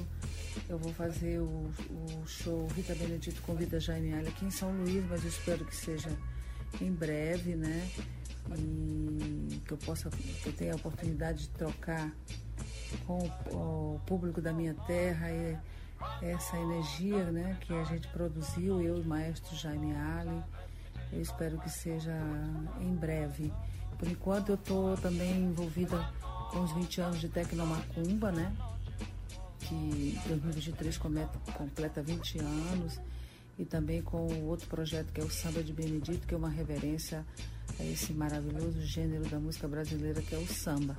eu 0.69 0.79
vou 0.79 0.93
fazer 0.93 1.41
o, 1.41 1.71
o 1.91 2.27
show 2.27 2.69
Rita 2.69 2.95
Benedito 2.95 3.43
Convida 3.43 3.81
Jaime 3.81 4.15
Alha 4.15 4.29
aqui 4.29 4.45
em 4.45 4.51
São 4.51 4.71
Luís, 4.71 5.05
mas 5.09 5.23
eu 5.23 5.29
espero 5.29 5.65
que 5.65 5.75
seja 5.75 6.11
em 6.81 6.93
breve, 6.93 7.57
né? 7.57 7.91
e 8.51 9.61
que 9.65 9.73
eu 9.73 9.79
possa, 9.79 10.11
que 10.11 10.47
eu 10.47 10.53
tenha 10.53 10.73
a 10.73 10.77
oportunidade 10.77 11.43
de 11.43 11.49
trocar 11.51 12.13
com 13.07 13.19
o, 13.53 14.01
público 14.07 14.41
da 14.41 14.53
minha 14.53 14.75
terra 14.87 15.31
e 15.31 15.57
essa 16.23 16.57
energia 16.57 17.31
né, 17.31 17.57
que 17.61 17.73
a 17.73 17.85
gente 17.85 18.09
produziu, 18.09 18.81
eu 18.83 18.99
e 18.99 19.01
o 19.01 19.05
maestro 19.05 19.55
Jaime 19.57 19.95
Ali. 19.95 20.43
Eu 21.13 21.21
espero 21.21 21.59
que 21.59 21.71
seja 21.71 22.13
em 22.81 22.95
breve. 22.95 23.53
Por 23.99 24.09
enquanto 24.09 24.51
eu 24.51 24.55
estou 24.55 24.97
também 24.97 25.45
envolvida 25.45 25.99
com 26.51 26.63
os 26.63 26.73
20 26.73 27.01
anos 27.01 27.21
de 27.21 27.29
Tecnomacumba, 27.29 28.33
né? 28.33 28.53
Que 29.61 30.19
2023 30.27 30.99
completa 30.99 32.03
20 32.03 32.39
anos. 32.39 33.01
E 33.59 33.65
também 33.65 34.03
com 34.03 34.27
o 34.27 34.47
outro 34.47 34.67
projeto 34.67 35.13
que 35.13 35.21
é 35.21 35.25
o 35.25 35.31
Samba 35.31 35.63
de 35.63 35.73
Benedito, 35.73 36.27
que 36.27 36.35
é 36.35 36.37
uma 36.37 36.49
reverência 36.49 37.25
a 37.79 37.85
esse 37.85 38.13
maravilhoso 38.13 38.81
gênero 38.83 39.29
da 39.29 39.39
música 39.39 39.69
brasileira 39.69 40.21
que 40.23 40.35
é 40.35 40.39
o 40.39 40.47
samba. 40.47 40.97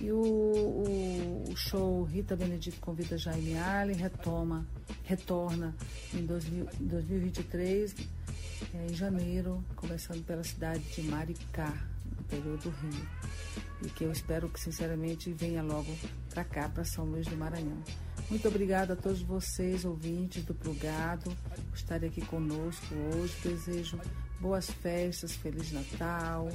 E 0.00 0.10
o, 0.10 0.16
o, 0.16 1.44
o 1.50 1.56
show 1.56 2.02
Rita 2.04 2.34
Benedito 2.34 2.80
convida 2.80 3.16
Jaime 3.16 3.56
Allen 3.56 3.96
retoma, 3.96 4.66
retorna 5.04 5.74
em 6.12 6.24
2000, 6.26 6.66
2023, 6.80 7.94
é, 8.74 8.86
em 8.86 8.94
janeiro, 8.94 9.64
começando 9.76 10.24
pela 10.24 10.44
cidade 10.44 10.82
de 10.94 11.02
Maricá, 11.02 11.72
no 12.04 12.20
interior 12.20 12.58
do 12.58 12.70
Rio. 12.70 13.08
E 13.82 13.88
que 13.88 14.04
eu 14.04 14.12
espero 14.12 14.48
que, 14.48 14.60
sinceramente, 14.60 15.32
venha 15.32 15.62
logo 15.62 15.92
para 16.30 16.44
cá, 16.44 16.68
para 16.68 16.84
São 16.84 17.04
Luís 17.04 17.26
do 17.26 17.36
Maranhão. 17.36 17.82
Muito 18.30 18.48
obrigada 18.48 18.94
a 18.94 18.96
todos 18.96 19.20
vocês, 19.20 19.84
ouvintes 19.84 20.44
do 20.44 20.54
Plugado, 20.54 21.30
por 21.70 21.76
estarem 21.76 22.08
aqui 22.08 22.22
conosco 22.22 22.94
hoje. 22.94 23.34
Desejo 23.42 24.00
boas 24.40 24.70
festas, 24.70 25.32
Feliz 25.32 25.72
Natal, 25.72 26.48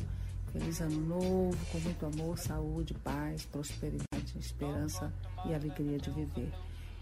Feliz 0.51 0.81
Ano 0.81 0.99
Novo, 1.01 1.65
com 1.71 1.79
muito 1.79 2.05
amor, 2.05 2.37
saúde, 2.37 2.93
paz, 2.95 3.45
prosperidade, 3.45 4.37
esperança 4.37 5.13
e 5.45 5.53
alegria 5.53 5.99
de 5.99 6.09
viver. 6.09 6.51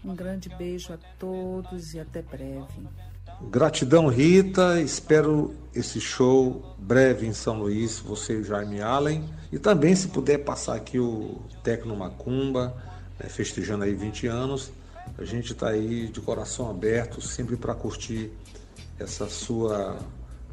Um 0.04 0.14
grande 0.14 0.48
beijo 0.50 0.92
a 0.92 0.98
todos 1.18 1.94
e 1.94 2.00
até 2.00 2.22
breve. 2.22 2.86
Gratidão, 3.40 4.08
Rita. 4.08 4.80
Espero 4.80 5.54
esse 5.72 6.00
show 6.00 6.74
breve 6.76 7.24
em 7.26 7.32
São 7.32 7.60
Luís, 7.60 8.00
você 8.00 8.40
e 8.40 8.42
Jaime 8.42 8.80
Allen. 8.80 9.24
E 9.52 9.58
também, 9.58 9.94
se 9.94 10.08
puder 10.08 10.38
passar 10.38 10.74
aqui 10.74 10.98
o 10.98 11.40
Tecno 11.62 11.96
Macumba, 11.96 12.74
né, 13.18 13.28
festejando 13.28 13.84
aí 13.84 13.94
20 13.94 14.26
anos. 14.26 14.72
A 15.16 15.24
gente 15.24 15.52
está 15.52 15.68
aí 15.68 16.08
de 16.08 16.20
coração 16.20 16.68
aberto, 16.68 17.20
sempre 17.20 17.56
para 17.56 17.74
curtir 17.74 18.30
essa 18.98 19.28
sua 19.28 19.96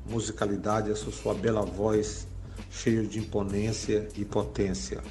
musicalidade, 0.08 0.92
essa 0.92 1.12
sua 1.12 1.34
bela 1.34 1.64
voz 1.64 2.28
cheia 2.70 3.04
de 3.04 3.20
imponência 3.20 4.08
e 4.16 4.24
potência. 4.24 5.02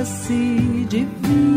As 0.00 1.49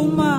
existisse 0.00 0.29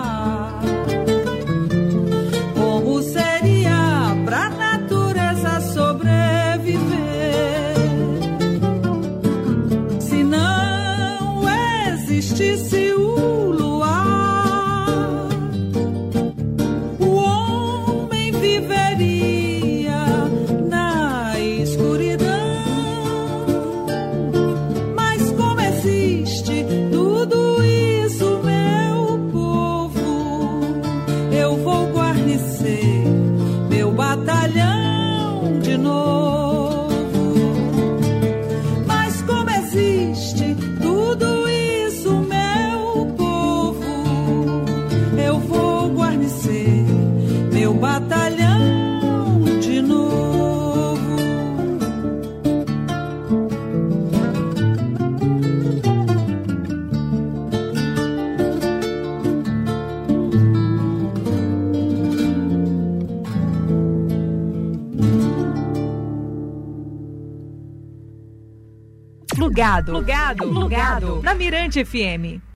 Plugado, 70.02 70.50
plugado, 70.50 71.22
na 71.22 71.36
Mirante 71.36 71.82
FM. 71.82 72.51